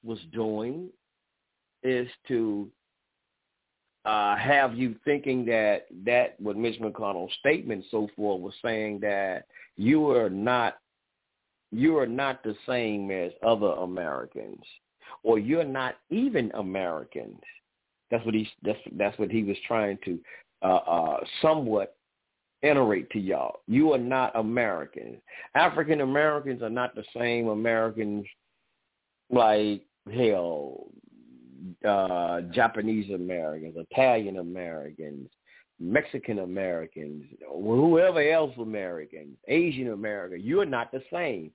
[0.02, 0.88] was doing
[1.82, 2.70] is to
[4.04, 9.46] uh, have you thinking that that what Mitch McConnell's statement so forth was saying that
[9.76, 10.78] you are not
[11.72, 14.62] you are not the same as other Americans,
[15.22, 17.40] or you're not even Americans.
[18.10, 20.18] That's what he that's that's what he was trying to
[20.62, 21.96] uh, uh, somewhat
[22.62, 23.60] iterate to y'all.
[23.66, 25.16] You are not Americans.
[25.54, 28.26] African Americans are not the same Americans
[29.30, 29.82] like
[30.14, 30.86] hell,
[31.88, 35.28] uh, Japanese Americans, Italian Americans,
[35.80, 40.40] Mexican Americans, whoever else Americans, Asian American.
[40.40, 41.50] You're not the same.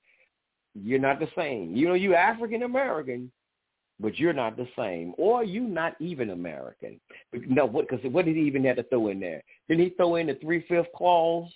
[0.83, 1.75] You're not the same.
[1.75, 3.31] You know, you African American,
[3.99, 6.99] but you're not the same, or you not even American.
[7.33, 7.87] No, what?
[7.89, 9.43] Because what did he even have to throw in there?
[9.67, 11.49] Didn't he throw in the three fifth clause?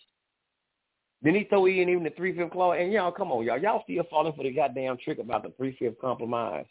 [1.22, 2.78] Then he throw in even the three fifth clause?
[2.80, 5.76] And y'all, come on, y'all, y'all still falling for the goddamn trick about the three
[5.78, 6.66] fifth compromise.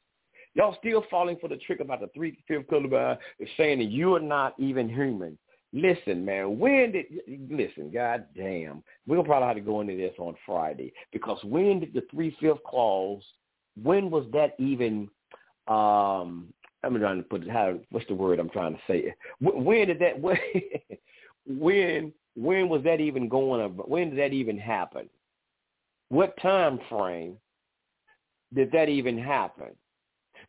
[0.55, 3.19] Y'all still falling for the trick about the three fifth compromise,
[3.57, 5.39] saying that you are not even human.
[5.73, 7.07] Listen, man, when did
[7.49, 7.93] listen?
[7.93, 12.03] God damn, we'll probably have to go into this on Friday because when did the
[12.11, 13.23] three fifth clause?
[13.81, 15.09] When was that even?
[15.69, 16.53] Um,
[16.83, 17.79] I'm trying to put it, how.
[17.91, 19.15] What's the word I'm trying to say?
[19.41, 20.21] When did that?
[21.47, 23.61] When when when was that even going?
[23.77, 25.09] When did that even happen?
[26.09, 27.37] What time frame
[28.53, 29.69] did that even happen?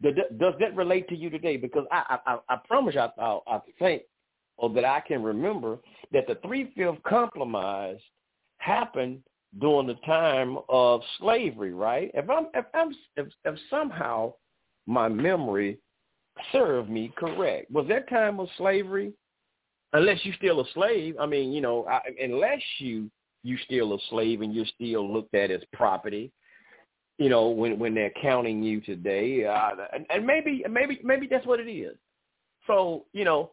[0.02, 0.16] Does
[0.60, 1.58] that relate to you today?
[1.58, 4.04] Because I I, I promise you, I, I think
[4.62, 5.80] or that I can remember
[6.14, 8.00] that the three-fifth compromise
[8.60, 9.22] happened
[9.60, 12.12] during the time of slavery, right?
[12.14, 14.34] If I'm if I'm if, if somehow
[14.86, 15.80] my memory
[16.52, 19.12] served me correct, was that time of slavery?
[19.94, 23.12] Unless you're still a slave, I mean, you know, I, unless you
[23.44, 26.32] you still a slave and you're still looked at as property,
[27.18, 31.48] you know, when when they're counting you today, uh, and, and maybe maybe maybe that's
[31.48, 31.98] what it is.
[32.68, 33.52] So you know,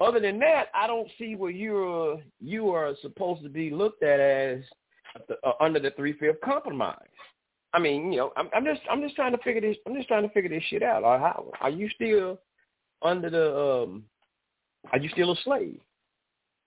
[0.00, 4.20] other than that, I don't see where you're you are supposed to be looked at
[4.20, 4.60] as
[5.44, 6.98] uh, under the three fifth compromise.
[7.72, 10.08] I mean, you know, I'm, I'm just I'm just trying to figure this I'm just
[10.08, 11.02] trying to figure this shit out.
[11.02, 12.40] Or how are you still
[13.02, 14.04] under the um
[14.92, 15.80] are you still a slave?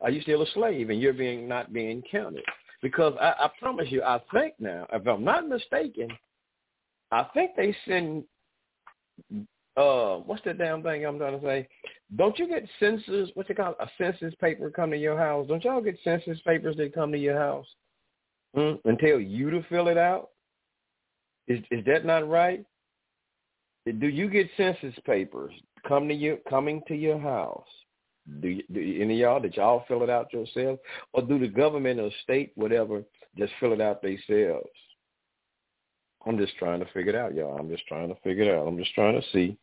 [0.02, 2.44] Are you still a slave and you're being not being counted?
[2.82, 6.10] Because I, I promise you, I think now, if I'm not mistaken,
[7.12, 8.24] I think they send
[9.78, 11.68] uh what's that damn thing I'm trying to say?
[12.16, 13.76] Don't you get census what's it called?
[13.80, 15.48] A census paper come to your house.
[15.48, 17.66] Don't y'all get census papers that come to your house?
[18.56, 18.76] Hmm?
[18.86, 20.30] And tell you to fill it out?
[21.48, 22.66] Is is that not right?
[23.86, 25.54] Do you get census papers
[25.88, 27.68] come to you coming to your house?
[28.42, 30.80] Do, you, do any of y'all did y'all fill it out yourself,
[31.14, 33.04] or do the government or state whatever
[33.38, 34.68] just fill it out themselves?
[36.26, 37.58] I'm just trying to figure it out, y'all.
[37.58, 38.68] I'm just trying to figure it out.
[38.68, 39.58] I'm just trying to see.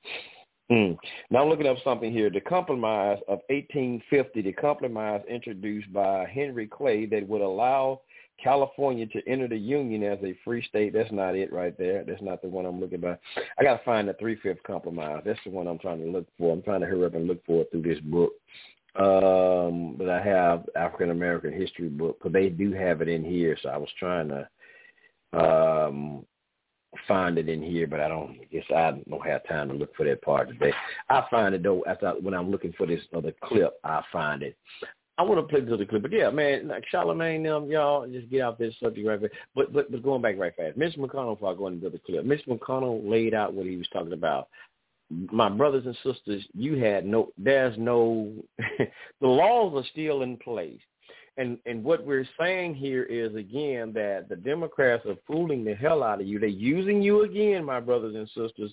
[0.70, 0.96] Mm.
[1.31, 2.31] Now I'm looking up something here.
[2.31, 8.00] The compromise of 1850, the compromise introduced by Henry Clay that would allow
[8.42, 10.92] California to enter the Union as a free state.
[10.92, 12.03] That's not it right there.
[12.05, 13.20] That's not the one I'm looking at.
[13.59, 15.22] I got to find the three-fifth compromise.
[15.24, 16.53] That's the one I'm trying to look for.
[16.53, 18.33] I'm trying to hurry up and look for it through this book.
[18.96, 23.57] Um, but I have African American history book because they do have it in here.
[23.62, 24.48] So I was trying to
[25.38, 26.24] um,
[27.07, 29.94] find it in here, but I don't I guess I don't have time to look
[29.96, 30.72] for that part today.
[31.09, 34.42] I find it though after I, when I'm looking for this other clip, I find
[34.42, 34.57] it.
[35.16, 38.28] I want to play this other clip, but yeah, man, like Charlamagne, um, y'all just
[38.30, 39.30] get out this subject right there.
[39.54, 41.37] But but but going back right fast, Mitch McConnell.
[41.37, 44.48] Before I go into the clip, Mitch McConnell laid out what he was talking about.
[45.11, 47.28] My brothers and sisters, you had no.
[47.38, 48.33] There's no.
[48.59, 50.80] the laws are still in place.
[51.37, 56.03] And and what we're saying here is again that the Democrats are fooling the hell
[56.03, 56.38] out of you.
[56.38, 58.73] They're using you again, my brothers and sisters,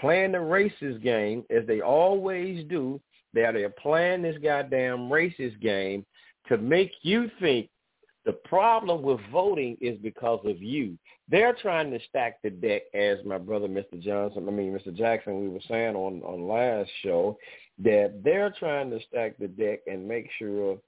[0.00, 3.00] playing the racist game as they always do.
[3.32, 6.04] That they're playing this goddamn racist game
[6.48, 7.68] to make you think
[8.24, 10.98] the problem with voting is because of you.
[11.28, 14.00] They're trying to stack the deck, as my brother Mr.
[14.00, 14.94] Johnson, I mean Mr.
[14.94, 17.38] Jackson, we were saying on on last show,
[17.78, 20.78] that they're trying to stack the deck and make sure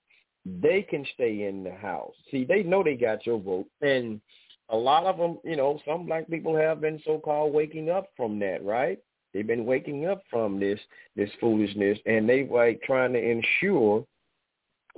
[0.45, 2.15] they can stay in the house.
[2.31, 4.21] See, they know they got your vote, and
[4.69, 8.39] a lot of them, you know, some black people have been so-called waking up from
[8.41, 8.99] that, right?
[9.33, 10.81] They've been waking up from this
[11.17, 14.05] this foolishness, and they like trying to ensure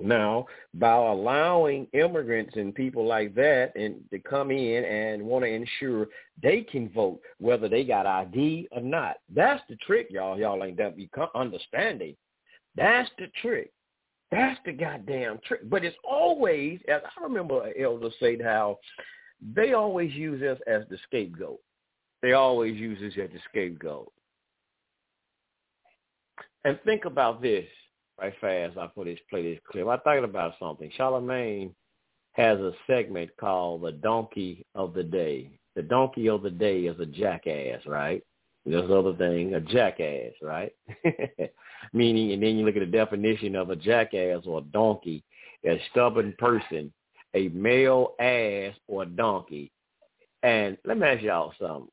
[0.00, 5.48] now by allowing immigrants and people like that and to come in and want to
[5.48, 6.08] ensure
[6.42, 9.16] they can vote whether they got ID or not.
[9.32, 10.38] That's the trick, y'all.
[10.38, 12.16] Y'all ain't that be understanding.
[12.76, 13.70] That's the trick.
[14.34, 15.60] That's the goddamn trick.
[15.70, 18.78] But it's always, as I remember Elder said how
[19.54, 21.60] they always use us as the scapegoat.
[22.20, 24.12] They always use us as the scapegoat.
[26.64, 27.66] And think about this
[28.20, 28.76] right fast.
[28.76, 29.86] I put this play this clip.
[29.86, 30.90] I thought about something.
[30.98, 31.70] Charlamagne
[32.32, 35.60] has a segment called the Donkey of the Day.
[35.76, 38.24] The Donkey of the Day is a jackass, right?
[38.66, 40.72] There's other thing, a jackass, right?
[41.92, 45.22] Meaning, and then you look at the definition of a jackass or a donkey,
[45.66, 46.92] a stubborn person,
[47.34, 49.70] a male ass or donkey.
[50.42, 51.90] And let me ask y'all something.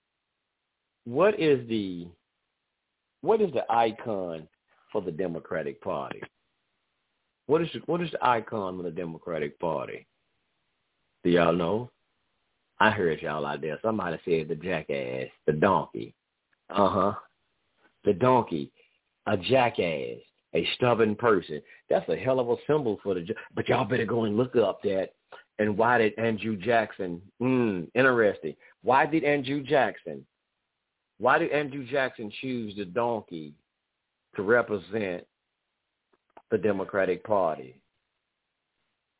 [1.06, 2.08] What is the
[3.22, 4.48] what is the icon
[4.92, 6.22] for the Democratic Party?
[7.48, 10.08] What is the, what is the icon of the Democratic Party?
[11.24, 11.92] Do y'all know?
[12.80, 13.78] I heard y'all out there.
[13.82, 16.15] Somebody said the jackass, the donkey.
[16.72, 17.13] Uh huh.
[18.04, 18.72] The donkey,
[19.28, 20.19] a jackass,
[20.56, 21.62] a stubborn person.
[21.90, 23.26] That's a hell of a symbol for the.
[23.54, 25.10] But y'all better go and look up that.
[25.60, 27.22] And why did Andrew Jackson?
[27.40, 28.56] Hmm, interesting.
[28.82, 30.26] Why did Andrew Jackson?
[31.19, 33.54] Why did Andrew Jackson choose the donkey
[34.36, 35.26] to represent
[36.52, 37.81] the Democratic Party.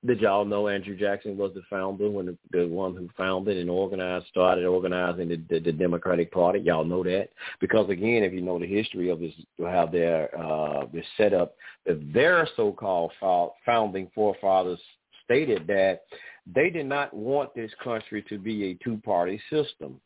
[0.04, 4.26] Did y'all know Andrew Jackson was the founder when the, one who founded and organized,
[4.28, 6.60] started organizing the, the, the Democratic Party?
[6.60, 7.30] Y'all know that
[7.60, 12.48] because again, if you know the history of this, how their uh, this setup, their
[12.56, 13.12] so-called
[13.64, 14.80] founding forefathers
[15.24, 16.02] stated that
[16.52, 20.02] they did not want this country to be a two-party system.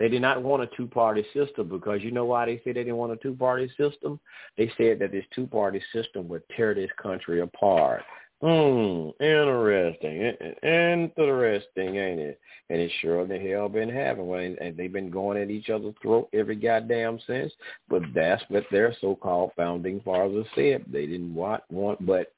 [0.00, 2.96] They did not want a two-party system because you know why they said they didn't
[2.96, 4.20] want a two-party system?
[4.56, 8.02] They said that this two-party system would tear this country apart.
[8.40, 10.32] Hmm, interesting.
[10.62, 12.40] Interesting, ain't it?
[12.70, 14.56] And it sure the hell been happening.
[14.60, 17.52] And they've been going at each other's throat every goddamn since.
[17.88, 20.84] But that's what their so-called founding fathers said.
[20.86, 22.32] They didn't want, want but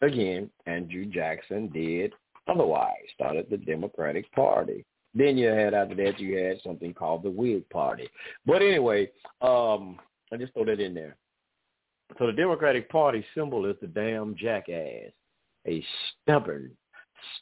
[0.00, 2.12] again, Andrew Jackson did
[2.48, 4.84] otherwise, started the Democratic Party.
[5.14, 8.08] Then you had after that you had something called the Whig Party.
[8.46, 9.98] But anyway, um,
[10.32, 11.16] I just throw that in there.
[12.18, 15.10] So the Democratic Party symbol is the damn jackass
[15.66, 15.84] a
[16.22, 16.70] stubborn,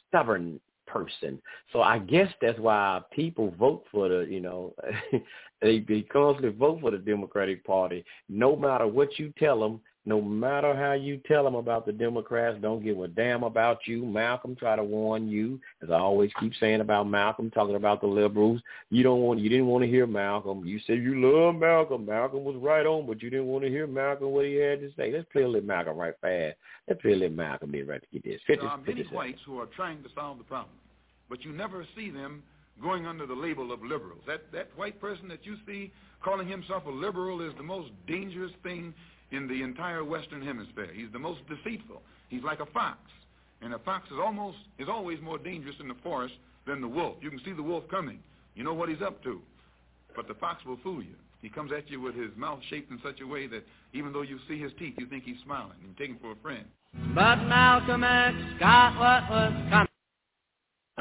[0.07, 1.41] stubborn person.
[1.71, 4.73] So I guess that's why people vote for the, you know,
[5.61, 8.03] they, they constantly vote for the Democratic Party.
[8.29, 12.57] No matter what you tell them, no matter how you tell them about the Democrats,
[12.61, 14.03] don't give a damn about you.
[14.03, 18.07] Malcolm try to warn you, as I always keep saying about Malcolm, talking about the
[18.07, 18.61] liberals.
[18.89, 20.65] You don't want, you didn't want to hear Malcolm.
[20.65, 22.05] You said you love Malcolm.
[22.05, 24.91] Malcolm was right on, but you didn't want to hear Malcolm what he had to
[24.97, 25.11] say.
[25.11, 26.57] Let's play a little Malcolm right fast.
[26.87, 28.41] Let's play a little Malcolm here right to get this.
[28.47, 30.75] 50, there are many whites who are trying to solve the problem,
[31.29, 32.41] but you never see them
[32.81, 34.21] going under the label of liberals.
[34.27, 35.91] That that white person that you see
[36.23, 38.93] calling himself a liberal is the most dangerous thing
[39.31, 40.89] in the entire Western Hemisphere.
[40.93, 42.01] He's the most deceitful.
[42.29, 42.99] He's like a fox.
[43.61, 46.35] And a fox is almost is always more dangerous in the forest
[46.67, 47.15] than the wolf.
[47.21, 48.19] You can see the wolf coming.
[48.55, 49.41] You know what he's up to.
[50.15, 51.15] But the fox will fool you.
[51.41, 53.63] He comes at you with his mouth shaped in such a way that
[53.93, 56.65] even though you see his teeth, you think he's smiling and him for a friend.
[57.15, 59.90] But Malcolm X got what was coming.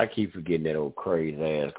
[0.01, 1.73] I keep forgetting that old crazy ass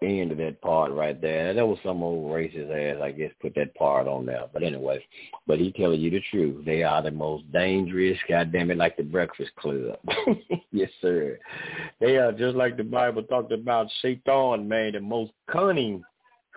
[0.00, 1.52] end of that part right there.
[1.52, 4.44] That was some old racist ass, I guess, put that part on there.
[4.52, 5.04] But anyway,
[5.44, 6.64] but he telling you the truth.
[6.64, 9.98] They are the most dangerous, goddamn it, like the Breakfast Club.
[10.70, 11.36] yes, sir.
[11.98, 16.04] They are just like the Bible talked about Satan, man, the most cunning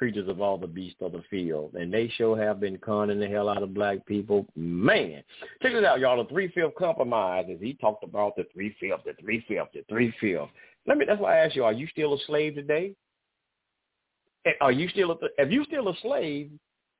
[0.01, 1.75] creatures of all the beasts of the field.
[1.75, 4.47] And they sure have been conning the hell out of black people.
[4.55, 5.21] Man.
[5.61, 6.23] Check this out, y'all.
[6.23, 10.49] The three-fifth compromise, as he talked about the three-fifth, the three-fifth, the three-fifth.
[10.87, 11.05] Let me.
[11.07, 12.93] That's why I ask you: Are you still a slave today?
[14.59, 15.11] Are you still?
[15.11, 16.51] A, if you still a slave,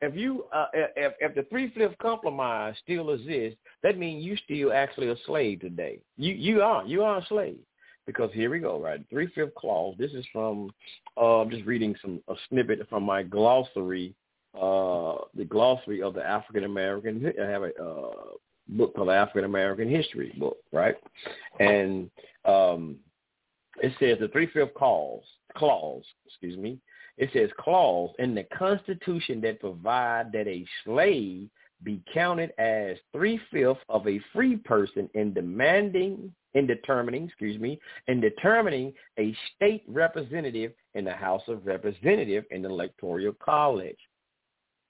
[0.02, 4.74] if you uh, if if the three fifth compromise still exists, that means you still
[4.74, 6.00] actually a slave today.
[6.18, 7.60] You you are you are a slave
[8.06, 9.96] because here we go right three fifth clause.
[9.98, 10.72] This is from
[11.18, 14.16] uh, I'm just reading some a snippet from my glossary,
[14.56, 17.32] uh, the glossary of the African American.
[17.42, 18.12] I have a uh,
[18.70, 20.96] book called African American History book, right?
[21.60, 22.10] And
[22.46, 22.98] um,
[23.82, 25.24] it says the three-fifth clause,
[25.58, 26.78] clause, excuse me,
[27.18, 31.50] it says clause in the Constitution that provide that a slave
[31.84, 38.22] be counted as three-fifths of a free person in demanding, in determining, excuse me, in
[38.22, 43.98] determining a state representative in the House of Representatives in the Electoral College.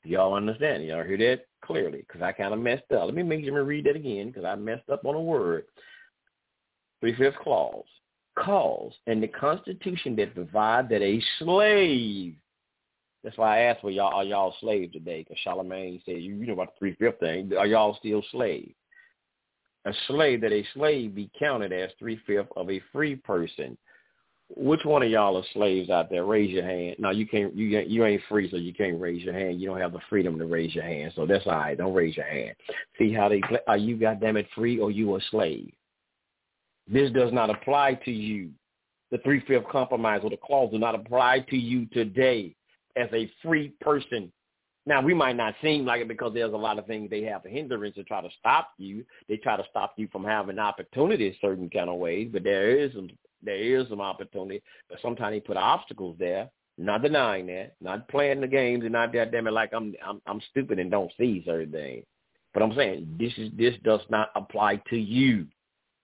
[0.04, 0.84] Y'all understand?
[0.84, 2.00] Y'all hear that clearly?
[2.00, 3.06] Because I kind of messed up.
[3.06, 5.64] Let me make sure read that again because I messed up on a word.
[7.00, 7.86] Three-fifths clause
[8.38, 12.36] cause and the Constitution that provide that a slave,
[13.24, 15.24] that's why I asked, well, y'all, are y'all slaves today?
[15.24, 18.74] Because Charlamagne said, you, know about the three-fifth thing, are y'all still slaves?
[19.86, 23.78] A slave, that a slave be counted as three-fifths of a free person.
[24.56, 26.26] Which one of y'all are slaves out there?
[26.26, 26.98] Raise your hand.
[27.00, 27.56] No, you can't.
[27.56, 29.62] You you ain't free, so you can't raise your hand.
[29.62, 31.78] You don't have the freedom to raise your hand, so that's all right.
[31.78, 32.54] Don't raise your hand.
[33.00, 35.72] See how they are you goddamn it free or you a slave?
[36.92, 38.50] This does not apply to you.
[39.12, 42.54] The three-fifth compromise or the clause do not apply to you today
[42.98, 44.32] as a free person.
[44.86, 47.44] Now, we might not seem like it because there's a lot of things they have
[47.44, 49.06] to hindrance to try to stop you.
[49.30, 52.94] They try to stop you from having opportunities certain kind of ways, but there is
[52.94, 53.10] some
[53.44, 54.62] there is some opportunity.
[54.90, 56.50] But sometimes they put obstacles there.
[56.78, 57.76] Not denying that.
[57.80, 60.92] Not playing the games and not that damn it like I'm I'm I'm stupid and
[60.92, 62.06] don't see certain things.
[62.54, 65.48] But I'm saying this is this does not apply to you.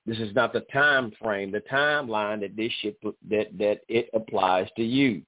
[0.07, 2.97] This is not the time frame, the timeline that this shit
[3.29, 5.21] that that it applies to you.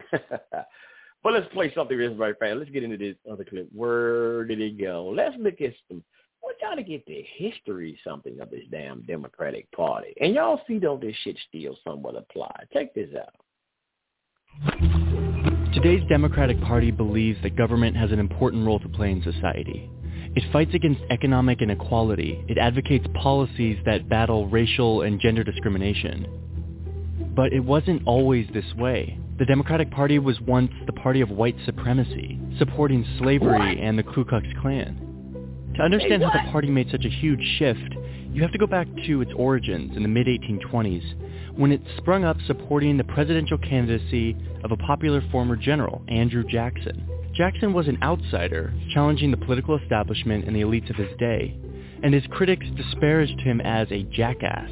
[0.10, 2.56] but let's play something real very fast.
[2.56, 3.68] Let's get into this other clip.
[3.70, 5.12] Where did it go?
[5.14, 6.02] Let's look at some.
[6.42, 10.78] Want y'all to get the history something of this damn Democratic Party, and y'all see
[10.78, 12.64] don't this shit still somewhat apply.
[12.72, 13.34] Check this out.
[15.74, 19.90] Today's Democratic Party believes that government has an important role to play in society.
[20.36, 22.44] It fights against economic inequality.
[22.48, 26.26] It advocates policies that battle racial and gender discrimination.
[27.36, 29.18] But it wasn't always this way.
[29.38, 34.24] The Democratic Party was once the party of white supremacy, supporting slavery and the Ku
[34.24, 35.72] Klux Klan.
[35.76, 37.94] To understand how the party made such a huge shift,
[38.32, 42.36] you have to go back to its origins in the mid-1820s, when it sprung up
[42.46, 47.08] supporting the presidential candidacy of a popular former general, Andrew Jackson.
[47.34, 51.58] Jackson was an outsider, challenging the political establishment and the elites of his day,
[52.04, 54.70] and his critics disparaged him as a jackass.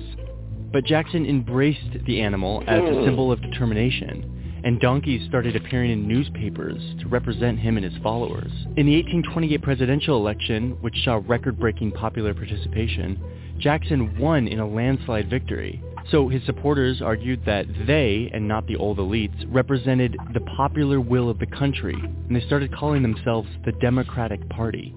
[0.73, 3.05] But Jackson embraced the animal as a hmm.
[3.05, 8.53] symbol of determination, and donkeys started appearing in newspapers to represent him and his followers.
[8.77, 13.21] In the 1828 presidential election, which saw record-breaking popular participation,
[13.59, 18.77] Jackson won in a landslide victory, so his supporters argued that they, and not the
[18.77, 23.73] old elites, represented the popular will of the country, and they started calling themselves the
[23.73, 24.95] Democratic Party.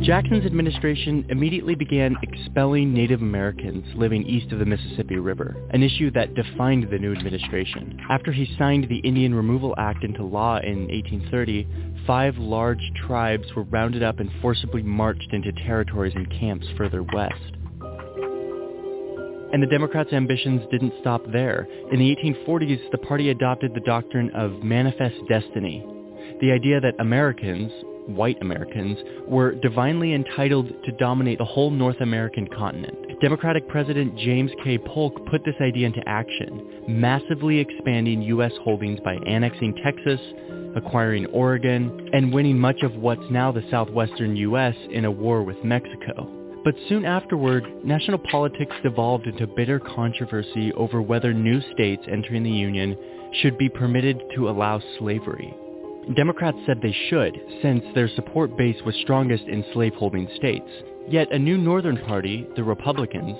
[0.00, 6.10] Jackson's administration immediately began expelling Native Americans living east of the Mississippi River, an issue
[6.12, 7.98] that defined the new administration.
[8.08, 11.66] After he signed the Indian Removal Act into law in 1830,
[12.06, 17.57] five large tribes were rounded up and forcibly marched into territories and camps further west.
[19.52, 21.66] And the Democrats' ambitions didn't stop there.
[21.90, 25.84] In the 1840s, the party adopted the doctrine of manifest destiny,
[26.40, 27.72] the idea that Americans,
[28.06, 32.96] white Americans, were divinely entitled to dominate the whole North American continent.
[33.20, 34.78] Democratic President James K.
[34.78, 38.52] Polk put this idea into action, massively expanding U.S.
[38.62, 40.20] holdings by annexing Texas,
[40.76, 44.76] acquiring Oregon, and winning much of what's now the southwestern U.S.
[44.90, 46.37] in a war with Mexico.
[46.64, 52.50] But soon afterward, national politics devolved into bitter controversy over whether new states entering the
[52.50, 52.96] Union
[53.40, 55.54] should be permitted to allow slavery.
[56.16, 60.70] Democrats said they should, since their support base was strongest in slaveholding states.
[61.08, 63.36] Yet a new Northern party, the Republicans,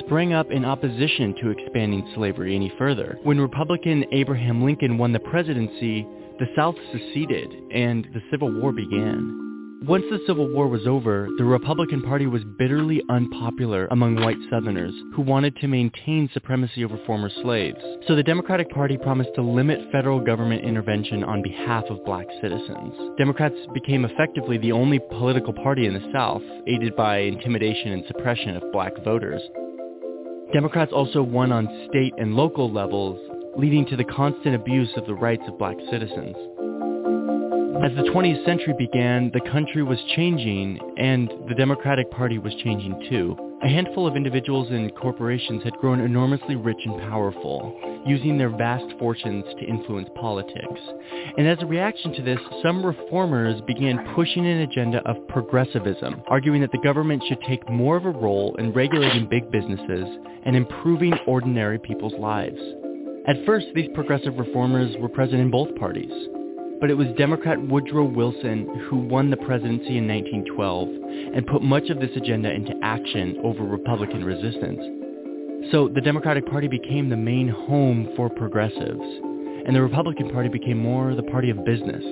[0.00, 3.18] sprang up in opposition to expanding slavery any further.
[3.22, 6.06] When Republican Abraham Lincoln won the presidency,
[6.38, 9.53] the South seceded and the Civil War began.
[9.82, 14.94] Once the Civil War was over, the Republican Party was bitterly unpopular among white Southerners
[15.14, 17.76] who wanted to maintain supremacy over former slaves.
[18.06, 22.94] So the Democratic Party promised to limit federal government intervention on behalf of black citizens.
[23.18, 28.56] Democrats became effectively the only political party in the South, aided by intimidation and suppression
[28.56, 29.42] of black voters.
[30.54, 33.20] Democrats also won on state and local levels,
[33.58, 36.36] leading to the constant abuse of the rights of black citizens.
[37.82, 43.08] As the 20th century began, the country was changing and the Democratic Party was changing
[43.10, 43.36] too.
[43.62, 48.84] A handful of individuals and corporations had grown enormously rich and powerful, using their vast
[48.98, 50.80] fortunes to influence politics.
[51.36, 56.60] And as a reaction to this, some reformers began pushing an agenda of progressivism, arguing
[56.60, 60.06] that the government should take more of a role in regulating big businesses
[60.46, 62.60] and improving ordinary people's lives.
[63.26, 66.12] At first, these progressive reformers were present in both parties
[66.80, 70.88] but it was Democrat Woodrow Wilson who won the presidency in 1912
[71.34, 74.80] and put much of this agenda into action over Republican resistance.
[75.72, 80.78] So the Democratic Party became the main home for progressives, and the Republican Party became
[80.78, 82.04] more the party of business.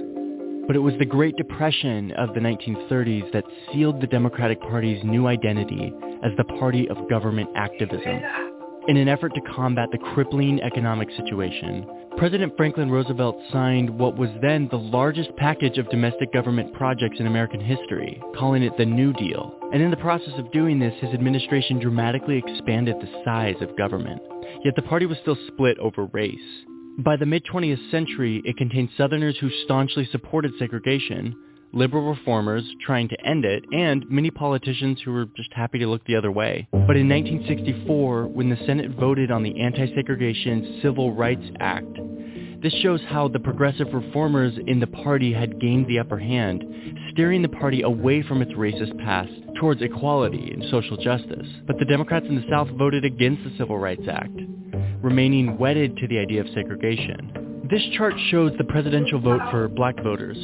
[0.66, 5.26] But it was the Great Depression of the 1930s that sealed the Democratic Party's new
[5.26, 5.92] identity
[6.22, 8.22] as the party of government activism.
[8.88, 11.86] In an effort to combat the crippling economic situation,
[12.16, 17.26] President Franklin Roosevelt signed what was then the largest package of domestic government projects in
[17.26, 19.58] American history, calling it the New Deal.
[19.72, 24.20] And in the process of doing this, his administration dramatically expanded the size of government.
[24.64, 26.38] Yet the party was still split over race.
[26.98, 31.34] By the mid-20th century, it contained Southerners who staunchly supported segregation,
[31.72, 36.04] liberal reformers trying to end it, and many politicians who were just happy to look
[36.04, 36.68] the other way.
[36.72, 41.96] But in 1964, when the Senate voted on the Anti-Segregation Civil Rights Act,
[42.62, 46.64] this shows how the progressive reformers in the party had gained the upper hand,
[47.10, 51.48] steering the party away from its racist past towards equality and social justice.
[51.66, 54.38] But the Democrats in the South voted against the Civil Rights Act,
[55.02, 57.66] remaining wedded to the idea of segregation.
[57.68, 60.36] This chart shows the presidential vote for black voters.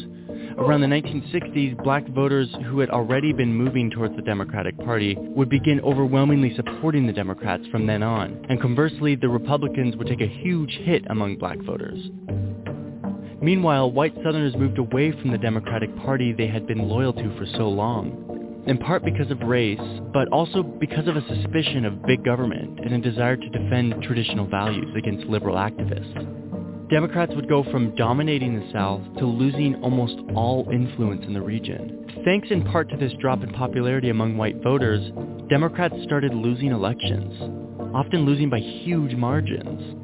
[0.58, 5.48] Around the 1960s, black voters who had already been moving towards the Democratic Party would
[5.48, 10.26] begin overwhelmingly supporting the Democrats from then on, and conversely, the Republicans would take a
[10.26, 12.10] huge hit among black voters.
[13.40, 17.46] Meanwhile, white Southerners moved away from the Democratic Party they had been loyal to for
[17.56, 19.78] so long, in part because of race,
[20.12, 24.46] but also because of a suspicion of big government and a desire to defend traditional
[24.46, 26.37] values against liberal activists.
[26.90, 32.06] Democrats would go from dominating the South to losing almost all influence in the region.
[32.24, 35.12] Thanks in part to this drop in popularity among white voters,
[35.50, 37.34] Democrats started losing elections,
[37.94, 39.96] often losing by huge margins.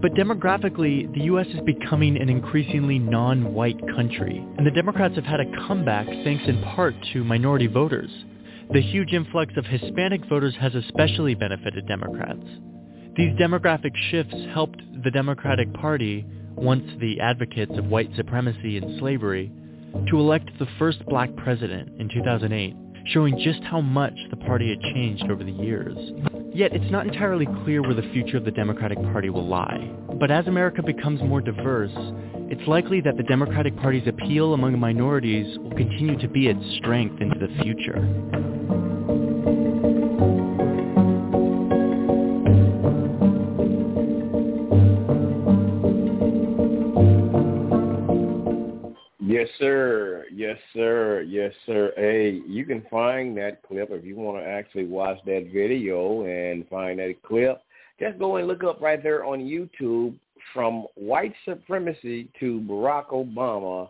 [0.00, 1.48] But demographically, the U.S.
[1.48, 6.62] is becoming an increasingly non-white country, and the Democrats have had a comeback thanks in
[6.74, 8.10] part to minority voters.
[8.72, 12.44] The huge influx of Hispanic voters has especially benefited Democrats.
[13.16, 16.26] These demographic shifts helped the Democratic Party,
[16.56, 19.52] once the advocates of white supremacy and slavery,
[20.08, 22.74] to elect the first black president in 2008,
[23.06, 25.96] showing just how much the party had changed over the years.
[26.54, 29.90] Yet it's not entirely clear where the future of the Democratic Party will lie.
[30.18, 31.92] But as America becomes more diverse,
[32.50, 37.20] it's likely that the Democratic Party's appeal among minorities will continue to be its strength
[37.20, 38.93] into the future.
[49.34, 50.26] Yes, sir.
[50.32, 51.22] Yes, sir.
[51.22, 51.92] Yes, sir.
[51.96, 56.64] Hey, you can find that clip if you want to actually watch that video and
[56.68, 57.60] find that clip.
[57.98, 60.14] Just go and look up right there on YouTube
[60.52, 63.88] from white supremacy to Barack Obama,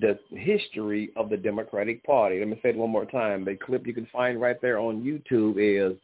[0.00, 2.38] the history of the Democratic Party.
[2.38, 3.44] Let me say it one more time.
[3.44, 5.98] The clip you can find right there on YouTube is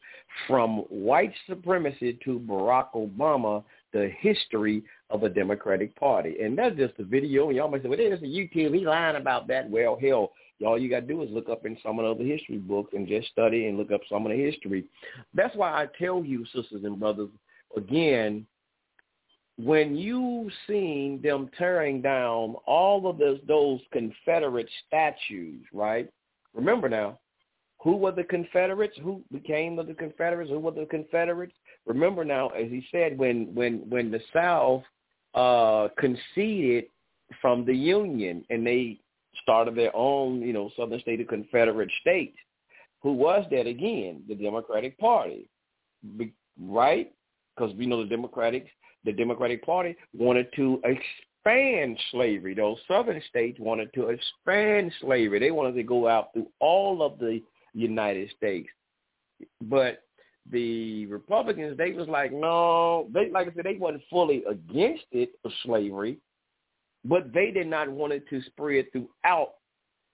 [0.48, 3.62] from white supremacy to Barack Obama,
[3.92, 4.82] the history
[5.14, 6.36] of the Democratic Party.
[6.42, 7.50] And that's just a video.
[7.50, 8.74] Y'all might say, well, there's a YouTube.
[8.74, 9.70] He's lying about that.
[9.70, 10.32] Well, hell,
[10.66, 13.06] all you got to do is look up in some of the history books and
[13.06, 14.84] just study and look up some of the history.
[15.32, 17.28] That's why I tell you, sisters and brothers,
[17.76, 18.44] again,
[19.56, 26.10] when you seen them tearing down all of those Confederate statues, right?
[26.54, 27.20] Remember now,
[27.80, 28.96] who were the Confederates?
[29.00, 30.50] Who became of the Confederates?
[30.50, 31.54] Who were the Confederates?
[31.86, 34.82] Remember now, as he said, when when when the South
[35.34, 36.86] uh, conceded
[37.40, 38.98] from the Union and they
[39.42, 42.36] started their own, you know, Southern State of Confederate States,
[43.02, 44.22] who was that again?
[44.28, 45.48] The Democratic Party,
[46.16, 47.12] Be, right?
[47.56, 48.66] Because we know the Democratic
[49.04, 52.54] the Democratic Party wanted to expand slavery.
[52.54, 55.38] Those Southern states wanted to expand slavery.
[55.38, 57.42] They wanted to go out through all of the
[57.74, 58.68] United States.
[59.60, 60.02] But
[60.50, 65.30] the Republicans, they was like, no, they like I said, they wasn't fully against it
[65.44, 66.18] of slavery,
[67.04, 69.54] but they did not want it to spread throughout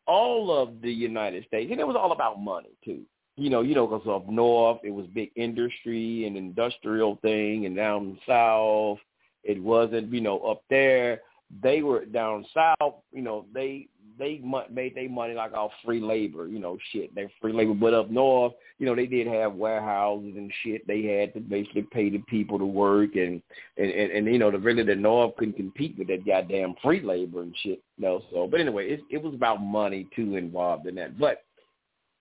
[0.07, 3.03] all of the United States, and it was all about money too.
[3.37, 7.76] You know, you know, because up north it was big industry and industrial thing, and
[7.76, 8.99] down south
[9.45, 10.12] it wasn't.
[10.12, 11.22] You know, up there
[11.62, 12.95] they were down south.
[13.12, 17.14] You know, they they made their money like off free labor, you know, shit.
[17.14, 20.86] They free labor, but up north, you know, they did have warehouses and shit.
[20.86, 23.42] They had to basically pay the people to work, and
[23.76, 27.02] and and, and you know, the really the north couldn't compete with that goddamn free
[27.02, 27.82] labor and shit.
[27.96, 31.44] You know, so but anyway, it it was about money too involved in that, but.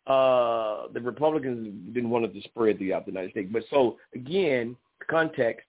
[0.07, 3.49] Uh, the Republicans didn't want it to spread throughout the United States.
[3.53, 4.75] But so again,
[5.07, 5.67] context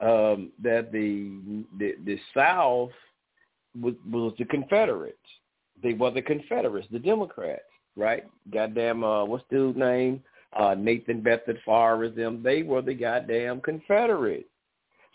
[0.00, 2.90] um, that the, the the South
[3.80, 5.18] was, was the Confederates.
[5.82, 7.62] They were the Confederates, the Democrats,
[7.96, 8.24] right?
[8.52, 10.22] Goddamn, uh, what's the dude's name?
[10.56, 12.42] Uh, Nathan Bedford Forrest, them.
[12.42, 14.48] They were the goddamn Confederates.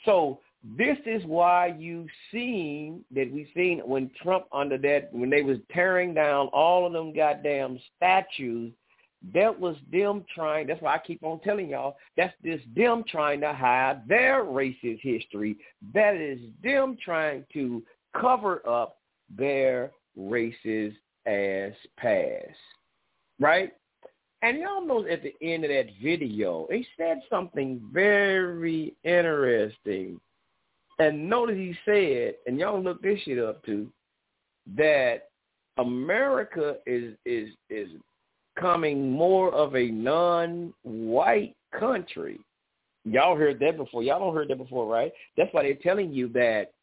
[0.05, 0.39] So
[0.78, 5.57] this is why you've seen that we've seen when Trump under that when they was
[5.72, 8.74] tearing down all of them goddamn statues.
[9.34, 10.68] That was them trying.
[10.68, 11.97] That's why I keep on telling y'all.
[12.16, 15.57] That's just them trying to hide their racist history.
[15.93, 17.84] That is them trying to
[18.20, 18.97] cover up
[19.36, 20.95] their racist
[21.26, 22.57] ass past.
[23.39, 23.74] Right?
[24.41, 30.20] And y'all know at the end of that video, he said something very interesting.
[30.97, 33.91] And notice he said, and y'all look this shit up too,
[34.78, 35.30] that
[35.78, 37.89] America is is is
[38.55, 42.39] becoming more of a non-white country.
[43.05, 44.03] Y'all heard that before.
[44.03, 45.12] Y'all don't heard that before, right?
[45.38, 46.74] That's why they're telling you that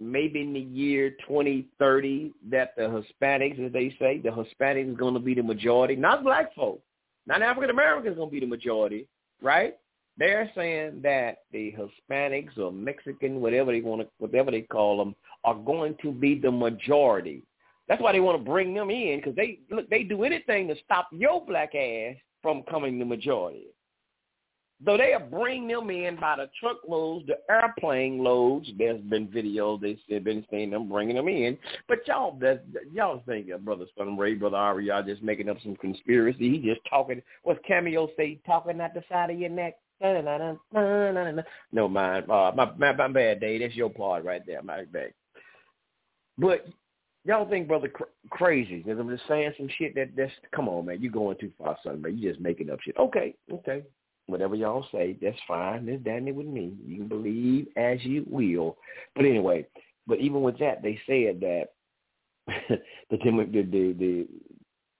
[0.00, 5.14] maybe in the year 2030 that the Hispanics, as they say, the Hispanics is going
[5.14, 6.82] to be the majority, not black folks,
[7.26, 9.08] not African Americans going to be the majority,
[9.42, 9.76] right?
[10.16, 15.14] They're saying that the Hispanics or Mexican, whatever they want to, whatever they call them,
[15.44, 17.44] are going to be the majority.
[17.88, 20.74] That's why they want to bring them in because they look, they do anything to
[20.84, 23.66] stop your black ass from coming the majority.
[24.84, 28.68] Though they'll bring them in by the truckloads, the airplane loads.
[28.78, 31.58] There's been videos they've been seeing them bringing them in.
[31.88, 35.56] But y'all, that, y'all think uh, Brother Sun Re, Brother Ari, y'all just making up
[35.64, 36.50] some conspiracy.
[36.50, 37.20] He just talking.
[37.42, 38.38] What's Cameo say?
[38.46, 39.74] Talking at the side of your neck.
[41.72, 42.30] No, mind.
[42.30, 43.60] Uh, my, my my bad, Dave.
[43.60, 44.62] That's your part right there.
[44.62, 45.12] My bad.
[46.38, 46.68] But
[47.24, 50.86] y'all think brother cr- crazy because I'm just saying some shit that that's come on,
[50.86, 51.02] man.
[51.02, 52.16] You going too far, son, man.
[52.16, 52.96] You just making up shit.
[52.96, 53.82] Okay, okay.
[54.28, 55.86] Whatever y'all say, that's fine.
[55.86, 56.74] That's damn it with me.
[56.86, 58.76] You can believe as you will.
[59.16, 59.66] But anyway,
[60.06, 61.68] but even with that, they said that
[62.68, 64.28] the the the, the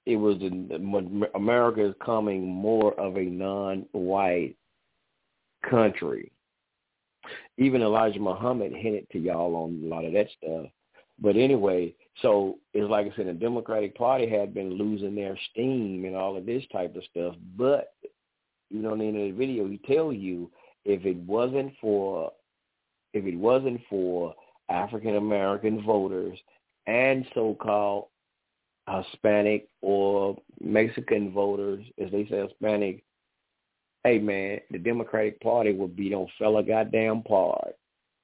[0.06, 4.56] it was the, America is coming more of a non-white
[5.68, 6.32] country.
[7.58, 10.70] Even Elijah Muhammad hinted to y'all on a lot of that stuff.
[11.20, 16.06] But anyway, so it's like I said, the Democratic Party had been losing their steam
[16.06, 17.34] and all of this type of stuff.
[17.58, 17.92] But
[18.70, 20.50] you know, in the end of the video, he tell you
[20.84, 22.32] if it wasn't for
[23.14, 24.34] if it wasn't for
[24.68, 26.38] African American voters
[26.86, 28.06] and so-called
[28.88, 33.02] Hispanic or Mexican voters, as they say Hispanic,
[34.04, 37.74] hey man, the Democratic Party would be on fell a goddamn part.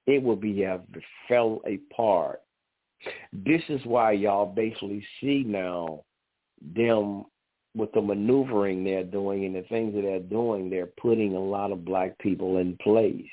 [0.06, 0.82] It would be have
[1.28, 2.40] fell apart.
[3.32, 6.04] This is why y'all basically see now
[6.74, 7.24] them
[7.76, 11.72] with the maneuvering they're doing and the things that they're doing, they're putting a lot
[11.72, 13.26] of black people in place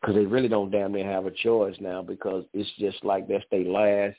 [0.00, 3.44] because they really don't damn near have a choice now because it's just like that's
[3.50, 4.16] their last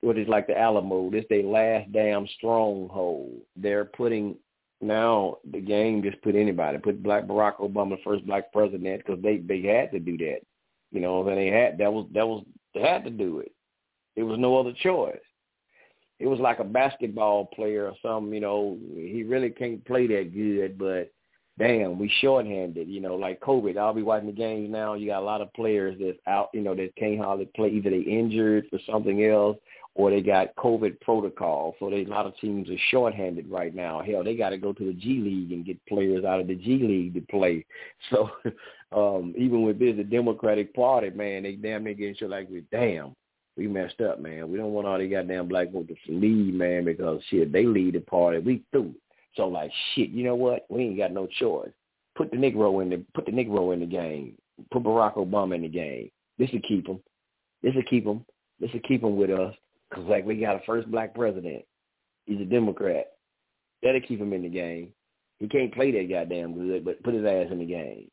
[0.00, 1.10] what is like the Alamo.
[1.10, 3.40] This their last damn stronghold.
[3.56, 4.36] They're putting
[4.80, 9.38] now the game just put anybody put Black Barack Obama first black president because they
[9.38, 10.40] they had to do that.
[10.90, 13.52] You know, and they had that was that was they had to do it.
[14.14, 15.16] There was no other choice.
[16.22, 18.32] It was like a basketball player or something.
[18.32, 21.12] You know, he really can't play that good, but
[21.58, 23.76] damn, we shorthanded, you know, like COVID.
[23.76, 24.94] I'll be watching the games now.
[24.94, 27.70] You got a lot of players that's out, you know, that can't hardly play.
[27.70, 29.58] Either they injured for something else
[29.94, 31.74] or they got COVID protocol.
[31.80, 34.00] So they, a lot of teams are shorthanded right now.
[34.00, 36.54] Hell, they got to go to the G League and get players out of the
[36.54, 37.66] G League to play.
[38.10, 38.30] So
[38.92, 43.14] um, even with this, the Democratic Party, man, they damn near getting shit like, damn,
[43.56, 44.50] we messed up, man.
[44.50, 47.94] We don't want all the goddamn black voters to leave, man, because shit, they lead
[47.94, 48.38] the party.
[48.38, 48.94] We through.
[49.36, 50.66] So like shit, you know what?
[50.68, 51.70] We ain't got no choice.
[52.16, 54.36] Put the Negro in the put the Negro in the game.
[54.70, 56.10] Put Barack Obama in the game.
[56.38, 57.00] This will keep him.
[57.62, 58.24] This will keep him.
[58.60, 59.54] This will keep him with us.
[59.94, 61.64] Cause like we got a first black president.
[62.26, 63.12] He's a Democrat.
[63.82, 64.92] That'll keep him in the game.
[65.38, 68.08] He can't play that goddamn good, but put his ass in the game.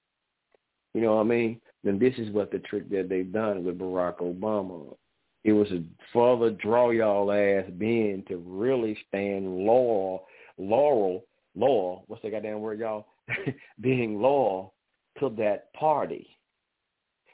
[0.93, 1.61] You know what I mean?
[1.83, 4.95] Then this is what the trick that they've done with Barack Obama.
[5.43, 10.25] It was a further draw y'all ass being to really stand loyal
[10.59, 11.25] loyal,
[11.55, 13.07] loyal, what's the goddamn word, y'all?
[13.81, 14.73] Being loyal
[15.19, 16.37] to that party,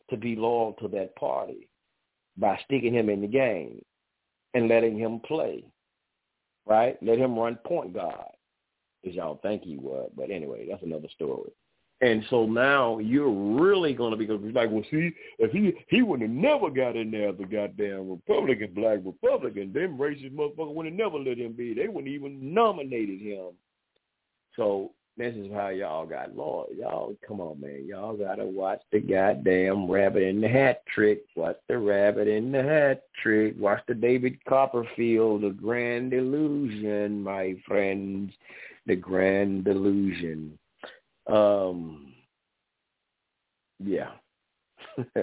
[0.10, 1.68] to be loyal to that party
[2.38, 3.82] by sticking him in the game
[4.54, 5.66] and letting him play,
[6.66, 7.02] right?
[7.02, 8.32] Let him run point guard,
[9.08, 10.10] as y'all think he would.
[10.16, 11.52] But anyway, that's another story.
[12.02, 16.22] And so now you're really going to be like, well, see, if he he would
[16.22, 20.96] have never got in there a goddamn Republican, black Republican, them racist motherfuckers would have
[20.96, 21.74] never let him be.
[21.74, 23.52] They wouldn't even nominated him.
[24.58, 26.68] So this is how y'all got Lord.
[26.78, 27.86] Y'all, come on, man.
[27.88, 31.24] Y'all got to watch the goddamn rabbit in the hat trick.
[31.38, 33.56] Watch the rabbit in the hat trick.
[33.58, 38.34] Watch the David Copperfield, the grand illusion, my friends.
[38.86, 40.60] The grand illusion.
[41.28, 42.14] Um,
[43.84, 44.12] yeah.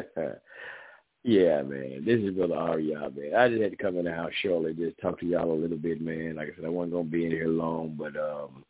[1.25, 2.05] yeah, man.
[2.05, 3.35] This is Brother Aria, man.
[3.37, 5.79] I just had to come in the house shortly, just talk to y'all a little
[5.79, 6.37] bit, man.
[6.37, 8.65] Like I said, I wasn't gonna be in here long, but um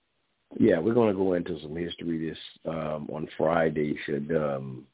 [0.59, 3.97] yeah, we're gonna go into some history this um on Friday.
[4.05, 4.87] Should um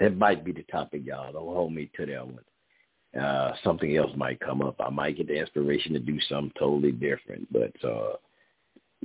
[0.00, 1.32] it might be the topic, y'all.
[1.32, 3.20] Don't hold me to that one.
[3.22, 4.76] Uh something else might come up.
[4.78, 7.50] I might get the inspiration to do something totally different.
[7.52, 8.16] But uh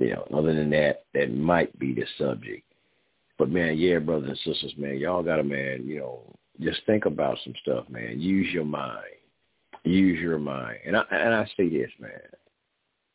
[0.02, 2.64] you know, other than that, that might be the subject.
[3.38, 6.22] But man, yeah, brothers and sisters, man, y'all gotta, man, you know,
[6.60, 8.20] just think about some stuff, man.
[8.20, 9.04] Use your mind.
[9.84, 10.78] Use your mind.
[10.86, 12.20] And I and I say this, man.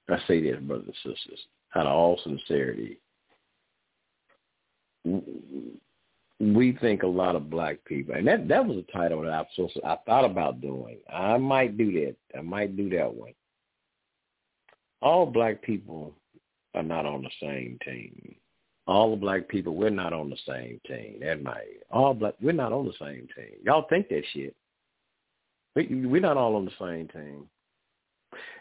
[0.09, 1.39] I say this, brothers and sisters,
[1.75, 2.99] out of all sincerity.
[6.39, 9.89] We think a lot of black people, and that that was a title that I
[9.89, 10.97] I thought about doing.
[11.11, 12.15] I might do that.
[12.37, 13.33] I might do that one.
[15.01, 16.13] All black people
[16.75, 18.35] are not on the same team.
[18.87, 21.19] All the black people, we're not on the same team.
[21.21, 23.55] That might all black, we're not on the same team.
[23.63, 24.55] Y'all think that shit.
[25.75, 27.47] We, we're not all on the same team.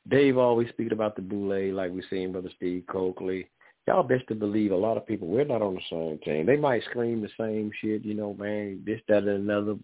[0.08, 3.48] Dave always speaking about the boule like we seen Brother Steve Cokely.
[3.86, 6.44] Y'all best to believe a lot of people, we're not on the same team.
[6.44, 9.76] They might scream the same shit, you know, man, this, that, and another,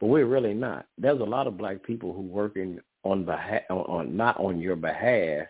[0.00, 0.86] but we're really not.
[0.96, 4.76] There's a lot of black people who working on behalf, on, on not on your
[4.76, 5.46] behalf,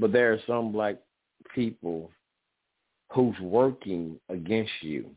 [0.00, 0.96] but there are some black
[1.54, 2.10] people
[3.12, 5.10] who's working against you,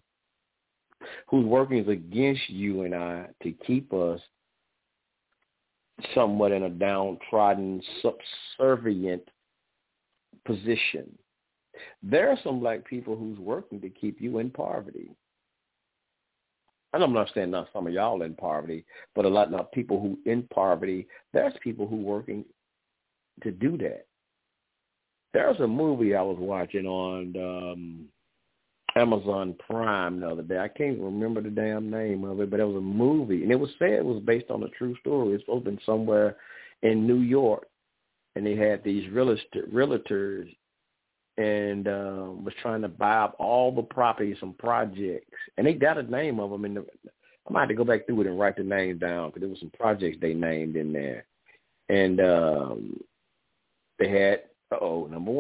[1.30, 4.20] who's working against you and I to keep us
[6.14, 9.24] somewhat in a downtrodden, subservient
[10.46, 11.18] position.
[12.04, 15.16] There are some black people who's working to keep you in poverty.
[16.92, 20.00] And I'm not saying not some of y'all in poverty, but a lot of people
[20.00, 22.44] who in poverty, there's people who working
[23.44, 24.06] to do that.
[25.34, 28.06] There's a movie I was watching on um
[28.96, 30.60] Amazon Prime the other day.
[30.60, 33.60] I can't remember the damn name of it, but it was a movie, and it
[33.60, 35.34] was said it was based on a true story.
[35.34, 36.38] It's be somewhere
[36.84, 37.68] in New York,
[38.36, 40.56] and they had these realtors
[41.38, 45.98] and uh, was trying to buy up all the properties and projects, and they got
[45.98, 46.66] a name of them.
[46.66, 46.86] In the,
[47.48, 49.50] I might have to go back through it and write the names down because there
[49.50, 51.26] was some projects they named in there,
[51.90, 53.00] and um,
[53.98, 54.43] they had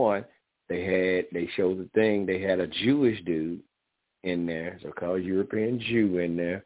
[0.03, 0.25] one
[0.69, 2.25] they had they showed the thing.
[2.25, 3.61] They had a Jewish dude
[4.23, 6.65] in there, so called European Jew in there.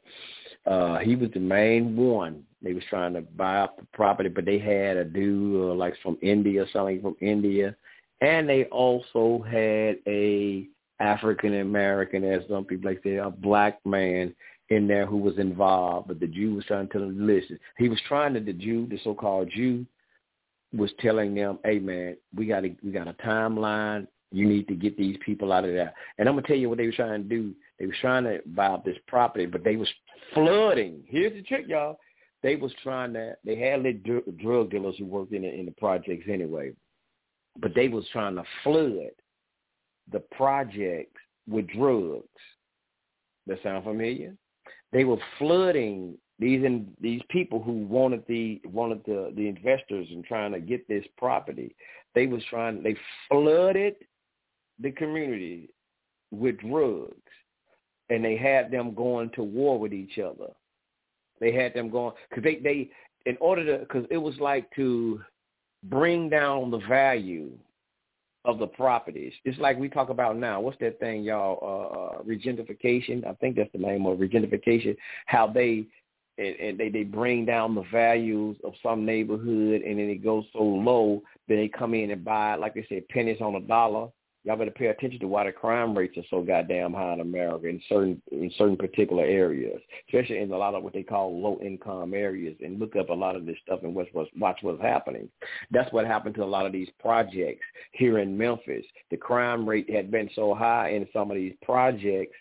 [0.66, 2.44] Uh, he was the main one.
[2.62, 5.96] They was trying to buy up the property, but they had a dude uh, like
[6.04, 7.76] from India, something from India,
[8.22, 10.68] and they also had a
[11.00, 14.34] African American, as some people like say, a black man
[14.70, 16.08] in there who was involved.
[16.08, 18.88] But the Jew was trying to tell him, listen, he was trying to the Jew,
[18.90, 19.86] the so-called Jew,
[20.74, 24.08] was telling them, "Hey man, we got a we got a timeline.
[24.32, 26.78] You need to get these people out of there." And I'm gonna tell you what
[26.78, 27.56] they were trying to do.
[27.80, 29.90] They were trying to buy up this property, but they was
[30.34, 31.04] flooding.
[31.08, 32.00] Here's the trick, y'all.
[32.44, 33.36] They was trying to.
[33.46, 36.74] They had little drug dealers who worked in the, in the projects anyway,
[37.60, 39.12] but they was trying to flood
[40.12, 42.28] the projects with drugs.
[43.48, 44.36] That sound familiar?
[44.92, 50.24] They were flooding these in, these people who wanted the wanted the the investors and
[50.24, 51.76] trying to get this property,
[52.14, 52.96] they was trying they
[53.28, 53.96] flooded
[54.80, 55.70] the community
[56.32, 57.16] with drugs,
[58.10, 60.52] and they had them going to war with each other.
[61.40, 62.90] They had them going because they they
[63.26, 65.22] in order to because it was like to
[65.84, 67.52] bring down the value
[68.46, 69.34] of the properties.
[69.44, 70.62] It's like we talk about now.
[70.62, 71.60] What's that thing, y'all?
[71.62, 73.24] Uh, uh, regentification.
[73.26, 74.96] I think that's the name of regentification.
[75.26, 75.86] How they
[76.38, 80.46] and, and they they bring down the values of some neighborhood, and then it goes
[80.54, 84.10] so low, that they come in and buy, like they said, pennies on a dollar.
[84.44, 87.68] Y'all better pay attention to why the crime rates are so goddamn high in America
[87.68, 91.60] in certain in certain particular areas, especially in a lot of what they call low
[91.62, 92.56] income areas.
[92.64, 95.28] And look up a lot of this stuff and what's watch what's happening.
[95.72, 98.86] That's what happened to a lot of these projects here in Memphis.
[99.12, 102.34] The crime rate had been so high in some of these projects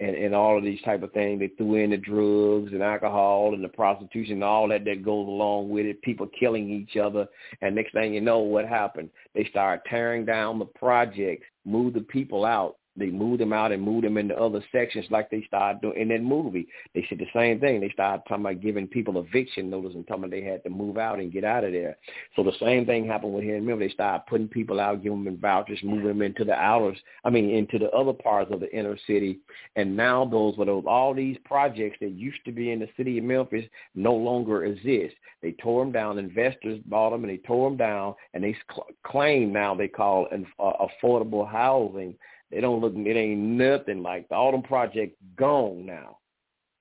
[0.00, 1.40] and, and all of these type of things.
[1.40, 5.26] They threw in the drugs and alcohol and the prostitution and all that that goes
[5.26, 7.26] along with it, people killing each other.
[7.62, 9.10] And next thing you know, what happened?
[9.34, 13.82] They started tearing down the projects, move the people out, they moved them out and
[13.82, 16.68] moved them into other sections like they started doing in that movie.
[16.94, 17.80] They said the same thing.
[17.80, 20.96] They started talking about giving people eviction notice and talking about they had to move
[20.96, 21.96] out and get out of there.
[22.36, 23.88] So the same thing happened with here in Memphis.
[23.88, 27.50] They started putting people out, giving them vouchers, moving them into the outers, I mean,
[27.50, 29.40] into the other parts of the inner city.
[29.74, 33.18] And now those were those, all these projects that used to be in the city
[33.18, 33.64] of Memphis
[33.94, 35.16] no longer exist.
[35.42, 36.18] They tore them down.
[36.18, 40.26] Investors bought them and they tore them down and they cl- claim now they call
[40.30, 42.14] it uh, affordable housing
[42.50, 42.94] they don't look.
[42.94, 46.18] It ain't nothing like the, all them projects gone now.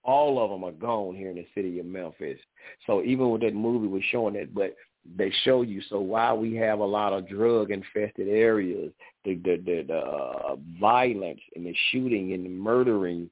[0.04, 2.40] All of them are gone here in the city of Memphis.
[2.86, 4.76] So even with that movie was showing it, but
[5.18, 5.82] they show you.
[5.90, 8.92] So why we have a lot of drug infested areas,
[9.26, 13.30] the the the, the uh, violence and the shooting and the murdering,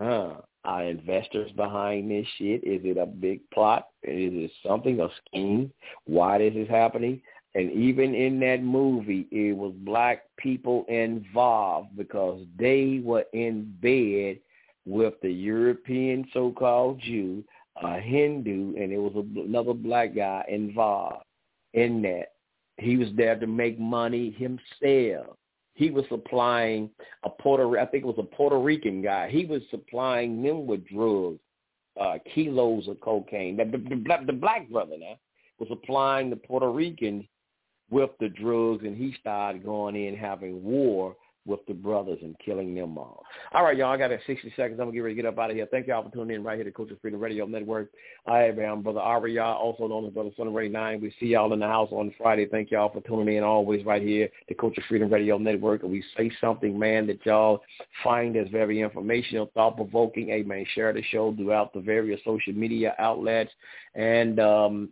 [0.00, 2.64] uh, are investors behind this shit?
[2.64, 3.88] Is it a big plot?
[4.02, 5.72] Is it something a scheme?
[6.06, 7.20] Why this is happening?
[7.54, 14.40] And even in that movie, it was black people involved because they were in bed
[14.86, 17.44] with the European so-called Jew,
[17.82, 21.24] a Hindu, and it was another black guy involved
[21.74, 22.32] in that.
[22.78, 25.36] He was there to make money himself.
[25.74, 26.90] He was supplying
[27.24, 29.28] a Puerto, I think it was a Puerto Rican guy.
[29.30, 31.38] He was supplying them with drugs,
[32.00, 33.56] uh, kilos of cocaine.
[33.56, 35.16] The, the, the, the black brother now
[35.60, 37.24] was supplying the Puerto Ricans
[37.90, 41.16] with the drugs, and he started going in having war
[41.46, 43.22] with the brothers and killing them all.
[43.52, 44.80] All right, y'all, I got 60 seconds.
[44.80, 45.68] I'm going to get ready to get up out of here.
[45.70, 47.90] Thank y'all for tuning in right here to Culture Freedom Radio Network.
[48.26, 51.00] I am Brother Aria, also known as Brother Sun Re 9.
[51.02, 52.46] We see y'all in the house on Friday.
[52.46, 55.82] Thank y'all for tuning in always right here to Culture Freedom Radio Network.
[55.82, 57.60] And we say something, man, that y'all
[58.02, 60.30] find as very informational, thought-provoking.
[60.30, 60.64] Amen.
[60.74, 63.52] Share the show throughout the various social media outlets.
[63.94, 64.88] And um,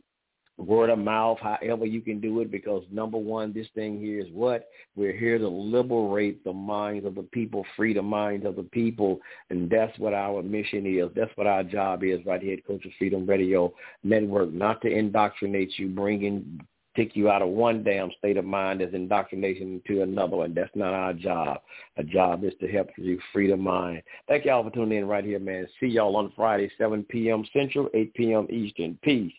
[0.63, 4.27] word of mouth, however you can do it, because number one, this thing here is
[4.33, 4.69] what?
[4.97, 9.21] We're here to liberate the minds of the people, free the minds of the people,
[9.51, 11.11] and that's what our mission is.
[11.15, 13.73] That's what our job is right here at Culture Freedom Radio
[14.05, 16.61] Network, not to indoctrinate you, bringing
[16.97, 20.55] take you out of one damn state of mind as indoctrination to another one.
[20.55, 21.63] That's not our job.
[21.97, 24.03] Our job is to help you free the mind.
[24.29, 25.67] Thank y'all for tuning in right here, man.
[25.81, 27.45] See y'all on Friday, 7 p.m.
[27.53, 28.47] Central, 8 p.m.
[28.51, 28.99] Eastern.
[29.03, 29.33] Peace.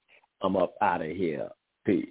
[0.43, 1.47] I'm up out of here.
[1.85, 2.09] Peace.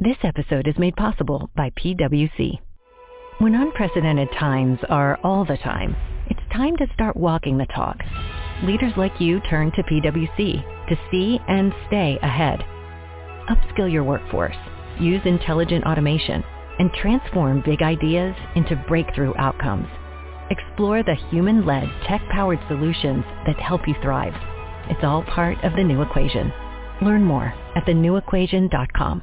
[0.00, 2.60] This episode is made possible by PwC.
[3.38, 5.96] When unprecedented times are all the time,
[6.30, 7.98] it's time to start walking the talk.
[8.62, 12.64] Leaders like you turn to PwC to see and stay ahead.
[13.48, 14.56] Upskill your workforce,
[15.00, 16.44] use intelligent automation,
[16.78, 19.88] and transform big ideas into breakthrough outcomes.
[20.50, 24.34] Explore the human-led, tech-powered solutions that help you thrive.
[24.90, 26.52] It's all part of the new equation.
[27.02, 29.22] Learn more at thenewequation.com.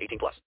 [0.00, 0.34] 18 plus.